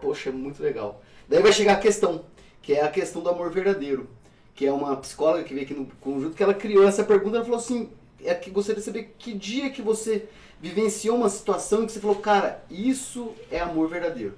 [0.00, 1.02] Poxa, é muito legal.
[1.28, 2.24] Daí vai chegar a questão,
[2.60, 4.08] que é a questão do amor verdadeiro.
[4.54, 7.44] Que é uma psicóloga que veio aqui no conjunto, que ela criou essa pergunta, ela
[7.44, 7.90] falou assim,
[8.22, 10.24] é que gostaria de saber que dia que você
[10.60, 14.34] vivenciou uma situação que você falou, cara, isso é amor verdadeiro.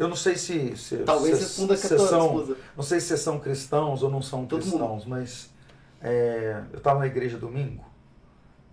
[0.00, 0.76] Eu não sei se.
[0.78, 2.56] se Talvez se, se tua são.
[2.74, 5.50] Não sei se vocês são cristãos ou não são Todo cristãos, mas
[6.00, 7.84] é, eu estava na igreja domingo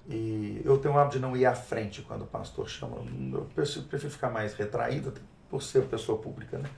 [0.07, 2.97] e eu tenho o hábito de não ir à frente quando o pastor chama.
[3.33, 5.13] Eu prefiro, ficar mais retraído,
[5.49, 6.69] por ser pessoa pública, né?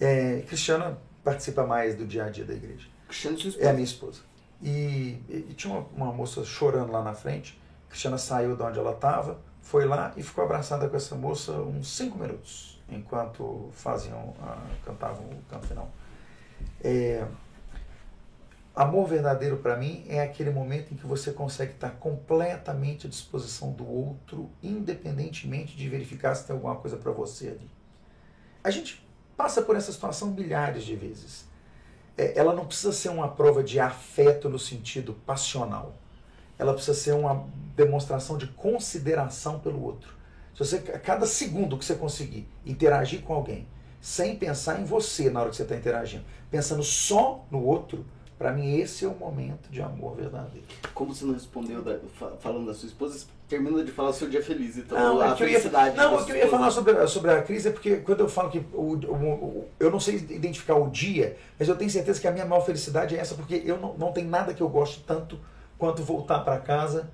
[0.00, 2.88] É, Cristiana participa mais do dia a dia da igreja.
[3.06, 4.22] Cristiano, sua É a minha esposa.
[4.60, 7.56] E, e tinha uma, uma moça chorando lá na frente.
[7.88, 11.96] Cristiana saiu de onde ela estava, foi lá e ficou abraçada com essa moça uns
[11.96, 15.90] cinco minutos, enquanto faziam, a, cantavam o canto final.
[16.82, 17.26] É,
[18.74, 23.72] amor verdadeiro para mim é aquele momento em que você consegue estar completamente à disposição
[23.72, 27.70] do outro, independentemente de verificar se tem alguma coisa para você ali.
[28.62, 29.06] A gente
[29.36, 31.52] passa por essa situação milhares de vezes
[32.16, 35.94] é, ela não precisa ser uma prova de afeto no sentido passional.
[36.58, 40.14] Ela precisa ser uma demonstração de consideração pelo outro.
[40.54, 43.66] Se você, a cada segundo que você conseguir interagir com alguém,
[44.00, 48.04] sem pensar em você na hora que você está interagindo, pensando só no outro,
[48.38, 50.66] para mim esse é o momento de amor verdadeiro.
[50.92, 54.28] Como você não respondeu da- fa- falando da sua esposa, termina de falar do seu
[54.28, 54.76] dia feliz.
[54.76, 55.96] Então, Não, a é ia, felicidade.
[55.96, 56.58] não, o que eu ia esposa.
[56.58, 59.90] falar sobre, sobre a crise é porque quando eu falo que o, o- o- eu
[59.90, 63.18] não sei identificar o dia, mas eu tenho certeza que a minha maior felicidade é
[63.18, 65.38] essa, porque eu não, não tem nada que eu goste tanto
[65.78, 67.10] quanto voltar para casa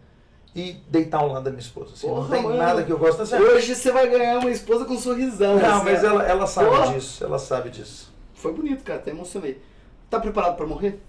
[0.55, 1.93] e deitar ao lado da minha esposa.
[1.95, 2.57] assim, não Porra, tem mano.
[2.57, 3.23] nada que eu gosto.
[3.23, 5.59] Assim, Hoje você vai ganhar uma esposa com um sorrisão.
[5.59, 6.93] não, assim, mas ela, ela sabe Porra.
[6.95, 8.13] disso, ela sabe disso.
[8.35, 9.63] Foi bonito, cara, até emocionei.
[10.09, 11.01] Tá preparado pra morrer?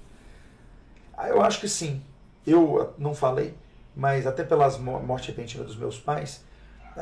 [1.18, 2.02] Ah, Eu acho que sim.
[2.46, 3.54] Eu ah, não falei,
[3.96, 6.44] mas até pelas mo- morte repentina dos meus pais,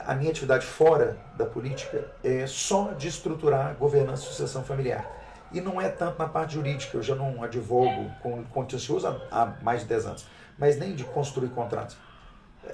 [0.06, 5.10] a minha atividade fora da política é só de estruturar governança e sucessão familiar.
[5.52, 9.46] E não é tanto na parte jurídica, eu já não advogo com contencioso há, há
[9.64, 10.28] mais de 10 anos,
[10.58, 11.98] mas nem de construir contratos.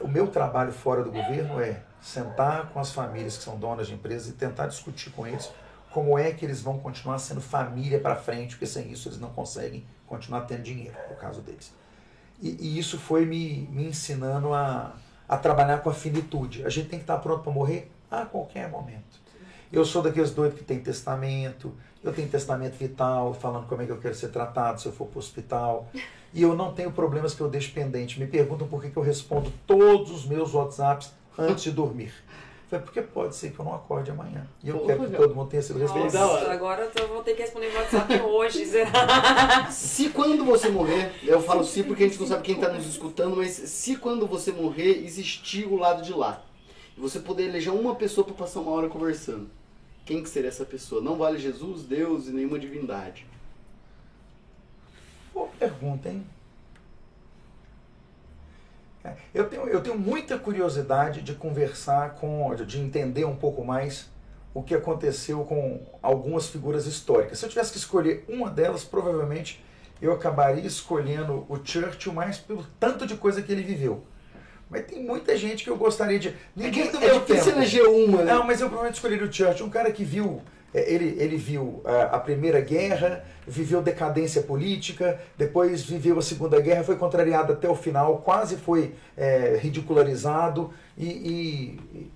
[0.02, 3.93] O meu trabalho fora do governo é sentar com as famílias que são donas de
[3.93, 5.52] empresas e tentar discutir com eles
[5.91, 9.30] como é que eles vão continuar sendo família para frente, porque sem isso eles não
[9.30, 11.72] conseguem continuar tendo dinheiro, no caso deles.
[12.41, 14.93] E, e isso foi me, me ensinando a,
[15.28, 16.66] a trabalhar com a finitude.
[16.66, 19.24] A gente tem que estar pronto para morrer a qualquer momento.
[19.72, 21.74] Eu sou daqueles doidos que tem testamento,
[22.06, 25.08] eu tenho testamento vital, falando como é que eu quero ser tratado se eu for
[25.08, 25.89] para o hospital.
[26.32, 28.20] E eu não tenho problemas que eu deixo pendente.
[28.20, 32.14] Me perguntam por que, que eu respondo todos os meus WhatsApps antes de dormir.
[32.70, 34.45] Foi porque pode ser que eu não acorde amanhã.
[34.64, 36.18] E eu Pô, quero que todo mundo tenha sido respondido.
[36.18, 38.66] Nossa, agora eu vou ter que responder no WhatsApp hoje.
[38.66, 39.68] será?
[39.72, 42.86] Se quando você morrer, eu falo se porque a gente não sabe quem tá nos
[42.86, 46.43] escutando, mas se quando você morrer existir o lado de lá,
[46.95, 49.49] e você poder eleger uma pessoa para passar uma hora conversando,
[50.06, 51.01] quem que seria essa pessoa?
[51.01, 53.26] Não vale Jesus, Deus e nenhuma divindade.
[55.34, 56.26] Boa pergunta, hein?
[59.03, 63.63] É, Eu tenho, eu tenho muita curiosidade de conversar com, de- de entender um pouco
[63.63, 64.09] mais
[64.54, 67.39] o que aconteceu com algumas figuras históricas.
[67.39, 69.63] Se eu tivesse que escolher uma delas, provavelmente
[70.01, 74.04] eu acabaria escolhendo o Churchill mais pelo tanto de coisa que ele viveu.
[74.70, 76.29] Mas tem muita gente que eu gostaria de.
[76.29, 77.50] É, Ninguém que, do é meu tempo.
[77.50, 78.33] eleger uma, né?
[78.33, 80.42] Não, mas eu provavelmente escolheria o Churchill, um cara que viu,
[80.74, 86.59] é, ele, ele viu a, a Primeira Guerra, viveu decadência política, depois viveu a Segunda
[86.59, 92.12] Guerra, foi contrariado até o final, quase foi é, ridicularizado e, e,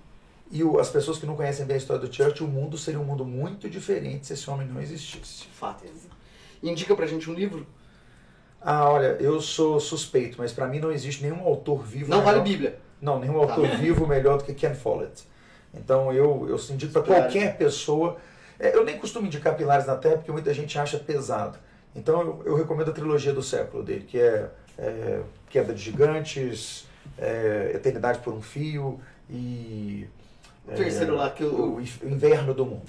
[0.51, 2.99] e o- as pessoas que não conhecem bem a história do Churchill, o mundo seria
[2.99, 5.45] um mundo muito diferente se esse homem não existisse.
[5.53, 5.83] Fato.
[6.63, 7.65] Indica pra gente um livro?
[8.61, 12.09] Ah, olha, eu sou suspeito, mas para mim não existe nenhum autor vivo.
[12.09, 12.79] Não vale melhor- Bíblia.
[13.01, 13.75] Não, nenhum autor Tá.
[13.77, 15.23] vivo melhor do que Ken Follett.
[15.73, 18.17] Então eu, eu indico para qualquer pessoa.
[18.59, 21.57] É, Eu nem costumo indicar Pilares na Terra porque muita gente acha pesado.
[21.95, 26.85] Então eu, eu recomendo a trilogia do século dele, que é, é Queda de Gigantes,
[27.17, 28.99] é, Eternidade por um Fio
[29.29, 30.07] e.
[30.67, 32.83] O terceiro lá que eu- O Inverno do Mundo.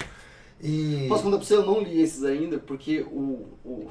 [0.63, 1.07] E.
[1.09, 3.89] Posso contar pra você, eu não li esses ainda, porque o, o,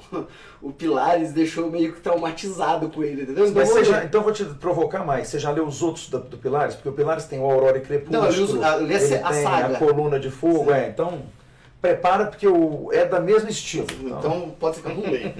[0.61, 3.47] o Pilares deixou meio que traumatizado com ele, entendeu?
[3.47, 5.27] Então, Mas eu já, então vou te provocar mais.
[5.27, 6.75] Você já leu os outros do, do Pilares?
[6.75, 8.21] Porque o Pilares tem o Aurora e Crepúsculo.
[8.21, 9.75] Não, eu eu li a ele se- a tem saga.
[9.75, 10.65] a Coluna de Fogo.
[10.65, 10.71] Sim.
[10.73, 11.23] É, então,
[11.81, 13.87] prepara porque o, é da mesmo estilo.
[14.01, 15.33] Então pode ser que eu não leia.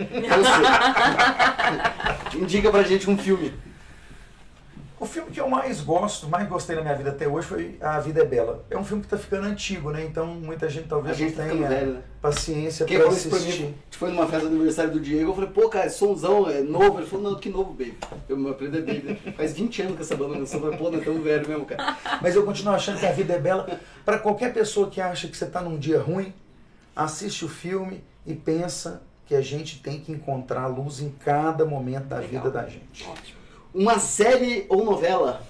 [2.35, 3.53] Indica pra gente um filme.
[4.99, 7.99] O filme que eu mais gosto, mais gostei na minha vida até hoje foi A
[8.01, 8.65] Vida é Bela.
[8.69, 10.03] É um filme que está ficando antigo, né?
[10.03, 12.01] Então muita gente A talvez gente tá não tenha velho, né?
[12.21, 13.61] paciência para falou isso pra assistir.
[13.63, 13.67] mim?
[13.67, 16.49] A gente foi numa festa do aniversário do Diego, eu falei, pô, cara, esse somzão
[16.49, 16.99] é novo.
[16.99, 17.97] Ele falou, não, que novo, baby.
[18.27, 19.31] Eu me apelido é baby.
[19.37, 21.97] Faz 20 anos que essa banda lançou, falei, pô, não é tão velho mesmo, cara.
[22.21, 23.79] Mas eu continuo achando que A Vida é Bela.
[24.03, 26.33] Para qualquer pessoa que acha que você está num dia ruim,
[26.93, 32.05] assiste o filme e pensa que a gente tem que encontrar luz em cada momento
[32.07, 32.43] da Legal.
[32.43, 33.07] vida da gente.
[33.07, 33.38] Ótimo.
[33.73, 35.41] Uma série ou novela?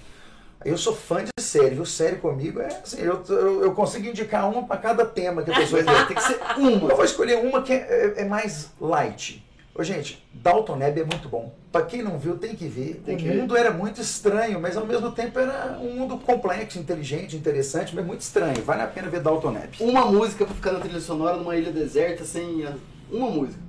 [0.65, 1.85] Eu sou fã de série, viu?
[1.85, 5.55] Série comigo é assim, eu, eu, eu consigo indicar uma para cada tema que a
[5.55, 6.07] pessoa quer.
[6.07, 6.93] Tem que ser Eu uma.
[6.95, 7.77] vou escolher uma que é,
[8.17, 9.45] é- é mais light.
[9.73, 11.53] Ô, gente, Dalton Neb é muito bom.
[11.71, 13.01] Pra quem não viu, tem que ver.
[13.05, 13.35] Tem o que ver.
[13.37, 18.05] mundo era muito estranho, mas ao mesmo tempo era um mundo complexo, inteligente, interessante, mas
[18.05, 18.61] muito estranho.
[18.63, 19.75] Vale a pena ver Dalton Neb.
[19.79, 22.67] Uma música pra ficar na trilha sonora numa ilha deserta sem.
[23.09, 23.61] Uma música.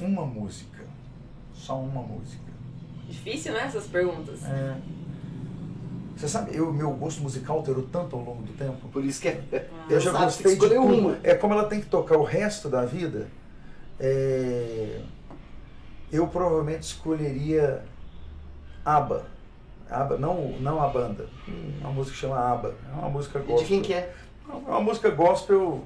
[0.00, 0.78] Uma música.
[1.54, 2.49] Só uma música.
[3.24, 4.44] Difícil, né, essas perguntas.
[4.44, 4.76] É.
[6.16, 8.88] Você sabe, eu, meu gosto musical alterou tanto ao longo do tempo.
[8.88, 9.40] Por isso que é.
[9.52, 10.80] é Eu já gostei de tudo.
[10.82, 11.18] uma.
[11.22, 13.28] É como ela tem que tocar o resto da vida.
[13.98, 15.00] é,
[16.12, 17.82] Eu provavelmente escolheria
[18.84, 19.24] ABBA.
[19.88, 21.26] ABBA, não, não a banda.
[21.80, 22.74] Uma música que chama ABBA.
[22.92, 23.58] É uma música E gospel.
[23.58, 24.12] de quem que é?
[24.48, 25.84] É uma música gospel.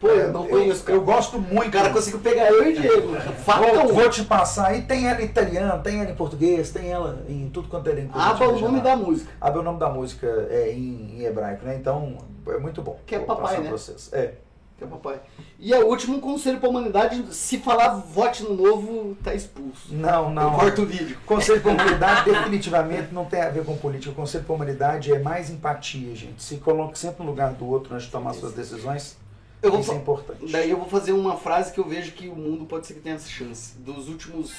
[0.00, 0.98] Pô, é, eu não conheço, cara.
[0.98, 1.68] Eu gosto muito.
[1.68, 3.16] O cara conseguiu pegar eu e Diego.
[3.46, 7.22] Vou, vou te passar aí, tem ela em italiano, tem ela em português, tem ela
[7.28, 8.20] em tudo quanto é língua.
[8.20, 9.30] Aba é o nome da música.
[9.40, 11.76] Aba é o nome da música é, em, em hebraico, né?
[11.76, 12.18] Então
[12.48, 12.98] é muito bom.
[13.06, 13.70] Que é Vou papai, né?
[13.70, 14.10] vocês.
[14.12, 14.34] É.
[14.76, 15.20] Que é papai.
[15.58, 19.94] E a última, um conselho pra humanidade: se falar vote no novo, tá expulso.
[19.94, 20.52] Não, não.
[20.52, 21.16] Eu corto o vídeo.
[21.24, 24.10] Conselho para a humanidade definitivamente não tem a ver com política.
[24.10, 26.42] O conselho para a humanidade é mais empatia, gente.
[26.42, 29.16] Se coloque sempre no lugar do outro antes de tomar suas decisões.
[29.64, 30.52] Eu vou Isso é importante.
[30.52, 33.00] Daí eu vou fazer uma frase que eu vejo que o mundo pode ser que
[33.00, 33.78] tenha essa chance.
[33.78, 34.52] Dos últimos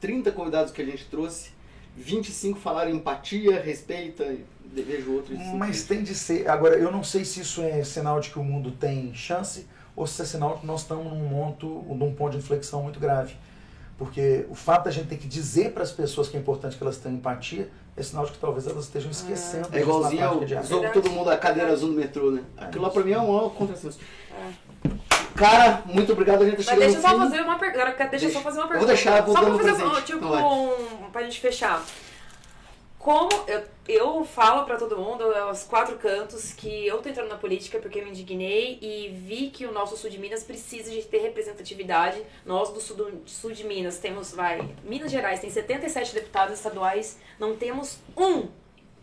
[0.00, 1.50] 30 convidados que a gente trouxe,
[1.94, 4.34] 25 falaram empatia, respeita,
[4.72, 5.38] vejo outros.
[5.54, 6.48] Mas tem de ser.
[6.48, 10.06] Agora, eu não sei se isso é sinal de que o mundo tem chance ou
[10.06, 13.36] se é sinal de que nós estamos num, monto, num ponto de inflexão muito grave.
[13.98, 16.82] Porque o fato da gente ter que dizer para as pessoas que é importante que
[16.82, 20.88] elas tenham empatia é sinal de que talvez elas estejam esquecendo É igualzinho ao zoou
[20.90, 22.42] todo mundo a cadeira azul no metrô, né?
[22.56, 23.98] Aquilo lá pra mim é um contrassenso.
[24.32, 24.66] É.
[25.34, 27.18] Cara, muito obrigado, a gente tá Mas deixa eu só fim.
[27.18, 27.94] fazer uma pergunta.
[28.08, 28.32] Deixa eu Deixa.
[28.32, 28.86] só fazer uma Eu pergunta.
[28.86, 31.82] vou deixar, vou só pra fazer um, tipo, Então um, pra gente fechar.
[33.06, 37.36] Como eu, eu falo pra todo mundo, aos quatro cantos, que eu tô entrando na
[37.36, 41.00] política porque eu me indignei e vi que o nosso sul de Minas precisa de
[41.02, 42.20] ter representatividade.
[42.44, 47.16] Nós do sul, do sul de Minas temos, vai, Minas Gerais tem 77 deputados estaduais,
[47.38, 48.48] não temos um.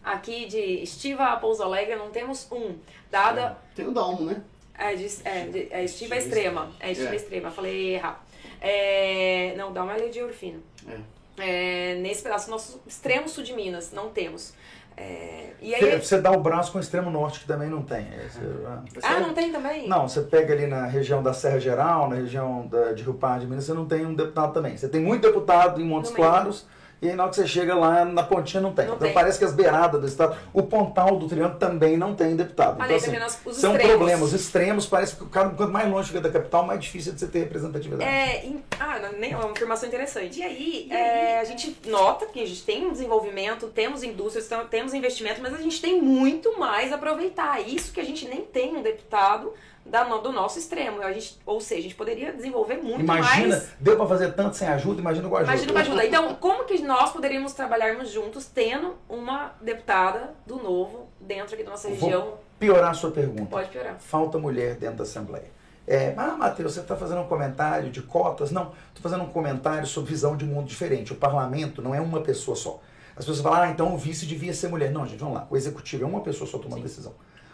[0.04, 2.76] Aqui de Estiva a Pouso Alegre, não temos um.
[3.10, 4.44] Dada Tem o Dalmo, né?
[4.78, 6.72] é, de, é, de, é estiva Estiva extrema.
[6.78, 7.16] É estiva É.
[7.16, 8.22] extrema, falei errado.
[8.60, 10.62] É, não, uma lei de Urfino.
[10.90, 11.00] É,
[11.38, 14.54] nesse pedaço, nosso extremo sul de Minas, não temos.
[14.96, 16.00] É, e aí.
[16.00, 18.02] Você dá o braço com o extremo norte, que também não tem.
[18.14, 18.84] É, você- ah.
[19.02, 19.88] Ah, não tem também?
[19.88, 23.42] Não, você pega ali na região da Serra Geral, na região da, de Rio Pardo
[23.42, 24.78] de Minas, você não tem um deputado também.
[24.78, 26.12] Você tem muito deputado em Montes.
[26.12, 26.68] Claros,
[27.04, 28.86] e aí na hora que você chega lá na pontinha não tem.
[28.86, 29.14] Não então tem.
[29.14, 32.82] parece que as beiradas do estado, o pontal do Triângulo também não tem deputado.
[32.82, 33.98] Aí, então, tá assim, os são extremos.
[33.98, 34.24] problemas.
[34.30, 37.16] Os extremos, parece que o cara, quanto mais longe fica da capital, mais difícil é
[37.16, 38.10] de você ter representatividade.
[38.10, 40.40] É, em- ah, nem é uma afirmação interessante.
[40.40, 44.94] E aí, é, a gente nota que a gente tem um desenvolvimento, temos indústrias, temos
[44.94, 47.60] investimento, mas a gente tem muito mais a aproveitar.
[47.68, 49.54] Isso que a gente nem tem um deputado
[49.86, 51.02] da, do nosso extremo.
[51.02, 53.70] A gente, ou seja, a gente poderia desenvolver muito Imagina, mais.
[53.80, 55.52] deu pra fazer tanto sem ajuda, imagina com ajuda.
[55.52, 56.06] Imagina com ajuda.
[56.06, 61.72] Então, como que nós poderíamos trabalharmos juntos tendo uma deputada do novo dentro aqui da
[61.72, 62.34] nossa Vou região?
[62.60, 63.46] piorar a sua pergunta.
[63.46, 63.98] Pode piorar.
[64.00, 65.52] falta mulher dentro da Assembleia.
[65.86, 68.52] É, ah, Matheus, você está fazendo um comentário de cotas?
[68.52, 71.12] Não, estou fazendo um comentário sobre visão de mundo diferente.
[71.12, 72.80] O parlamento não é uma pessoa só.
[73.16, 74.92] As pessoas falam, ah, então o vice devia ser mulher.
[74.92, 75.48] Não, gente, vamos lá.
[75.50, 77.14] O executivo é uma pessoa só tomando decisão.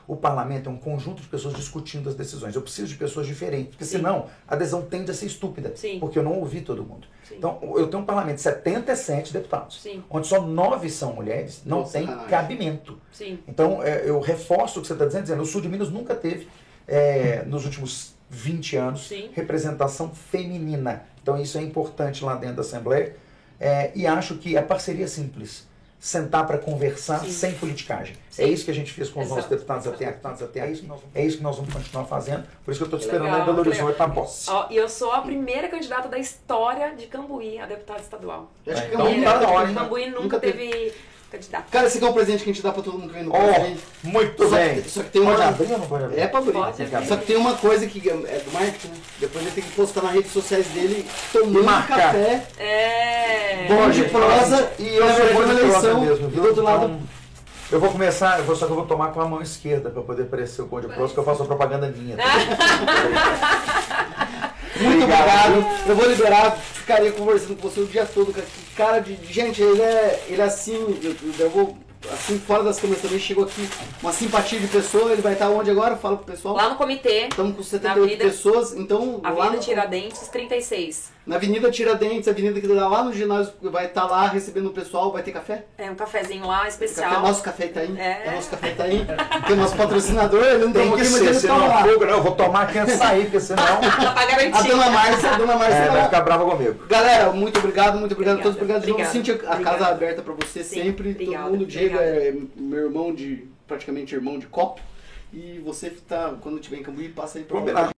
[0.09, 2.55] O parlamento é um conjunto de pessoas discutindo as decisões.
[2.55, 3.97] Eu preciso de pessoas diferentes, porque Sim.
[3.97, 5.71] senão a adesão tende a ser estúpida.
[5.75, 5.99] Sim.
[5.99, 7.07] Porque eu não ouvi todo mundo.
[7.23, 7.35] Sim.
[7.37, 11.93] Então, eu tenho um parlamento de 77 deputados, onde só nove são mulheres, não Nossa,
[11.93, 12.29] tem sacanagem.
[12.31, 12.99] cabimento.
[13.11, 13.37] Sim.
[13.47, 16.15] Então, é, eu reforço o que você está dizendo, dizendo, o sul de Minas nunca
[16.15, 16.47] teve,
[16.87, 21.03] é, nos últimos 20 anos, representação feminina.
[21.21, 23.15] Então, isso é importante lá dentro da Assembleia.
[23.59, 25.68] É, e acho que a parceria é simples.
[25.99, 27.31] Sentar para conversar Sim.
[27.31, 28.15] sem politicagem.
[28.31, 28.43] Sim.
[28.43, 29.55] É isso que a gente fez com os nossos Exato.
[29.55, 30.87] deputados até, deputados até aqui.
[31.13, 32.45] É isso que nós vamos continuar fazendo.
[32.63, 34.49] Por isso que eu estou te esperando legal, lá em Belo Horizonte para posse.
[34.69, 38.49] E eu sou a primeira candidata da história de Cambuí a deputada estadual.
[38.65, 39.73] Acho que Então, é um- tá hora?
[39.73, 40.93] Cambuí nunca, Nunca teve
[41.29, 41.69] candidato.
[41.71, 43.23] Cara, esse aqui é um presente que a gente dá pra todo mundo que vem
[43.23, 43.79] no Oh, presente.
[44.03, 44.81] muito Só bem.
[44.81, 46.19] que- só que tem pode uma- abrir ou não pode abrir?
[46.19, 46.51] É pra abrir.
[46.53, 47.07] Pode abrir.
[47.07, 48.93] Só que tem uma coisa que é do marketing, né?
[49.19, 51.97] Depois ele tem que postar nas redes sociais dele tomando Marcar.
[52.13, 53.65] café, É.
[53.67, 56.01] bom de prosa e e eu na sou verdade bom uma de prosa eleição.
[56.01, 56.41] mesmo, e viu?
[56.41, 56.99] do outro lado, Então,
[57.71, 60.01] eu vou começar, eu vou, só que eu vou tomar com a mão esquerda para
[60.01, 62.17] poder parecer o bom de prosa, que eu faço a propaganda minha.
[64.81, 65.65] muito obrigado.
[65.87, 68.33] Eu vou liberar, ficaria conversando com você o dia todo.
[68.75, 68.99] cara.
[68.99, 69.15] De.
[69.15, 71.77] de- Gente, ele é, ele é assim, eu, eu vou.
[72.13, 73.67] Assim, fora das câmeras também, chegou aqui
[74.01, 75.11] uma simpatia de pessoa.
[75.11, 75.97] Ele vai estar onde agora?
[75.97, 76.55] Fala pro pessoal.
[76.55, 81.11] Lá no comitê, Estamos com Na 78 Avenida- pessoas, então lá Avenida no, Tiradentes 36.
[81.29, 85.11] Na Avenida Tiradentes, avenida que dá lá no ginásio, vai estar lá recebendo o pessoal,
[85.11, 85.63] vai ter café?
[85.77, 87.21] É um cafezinho lá Café, especial.
[87.21, 87.95] nosso café Itaim.
[87.99, 88.23] É.
[88.25, 89.05] É nosso café Itaim.
[89.45, 92.63] Tem nosso patrocinador, ele não tem aqui, que mas ser, fogo, não, eu vou tomar
[92.63, 93.63] aqui antes de sair, porque senão
[94.11, 94.57] pra garantir.
[94.57, 96.05] A dona Márcia, a dona Márcia é, tá vai lá.
[96.05, 96.87] ficar brava comigo.
[96.87, 98.57] Galera, muito obrigado, muito obrigado a todos.
[98.57, 99.17] Obrigada, Obrigado de novo.
[99.19, 99.77] obrigada, Cintia, a obrigada.
[99.77, 101.11] casa aberta pra você Sim, sempre.
[101.11, 101.65] obrigada, Todo mundo.
[101.67, 102.17] Diego obrigada.
[102.21, 103.47] é meu irmão de.
[103.67, 104.81] praticamente irmão de copo.
[105.31, 107.59] E você tá, quando tiver em Cambuí, passa aí pra.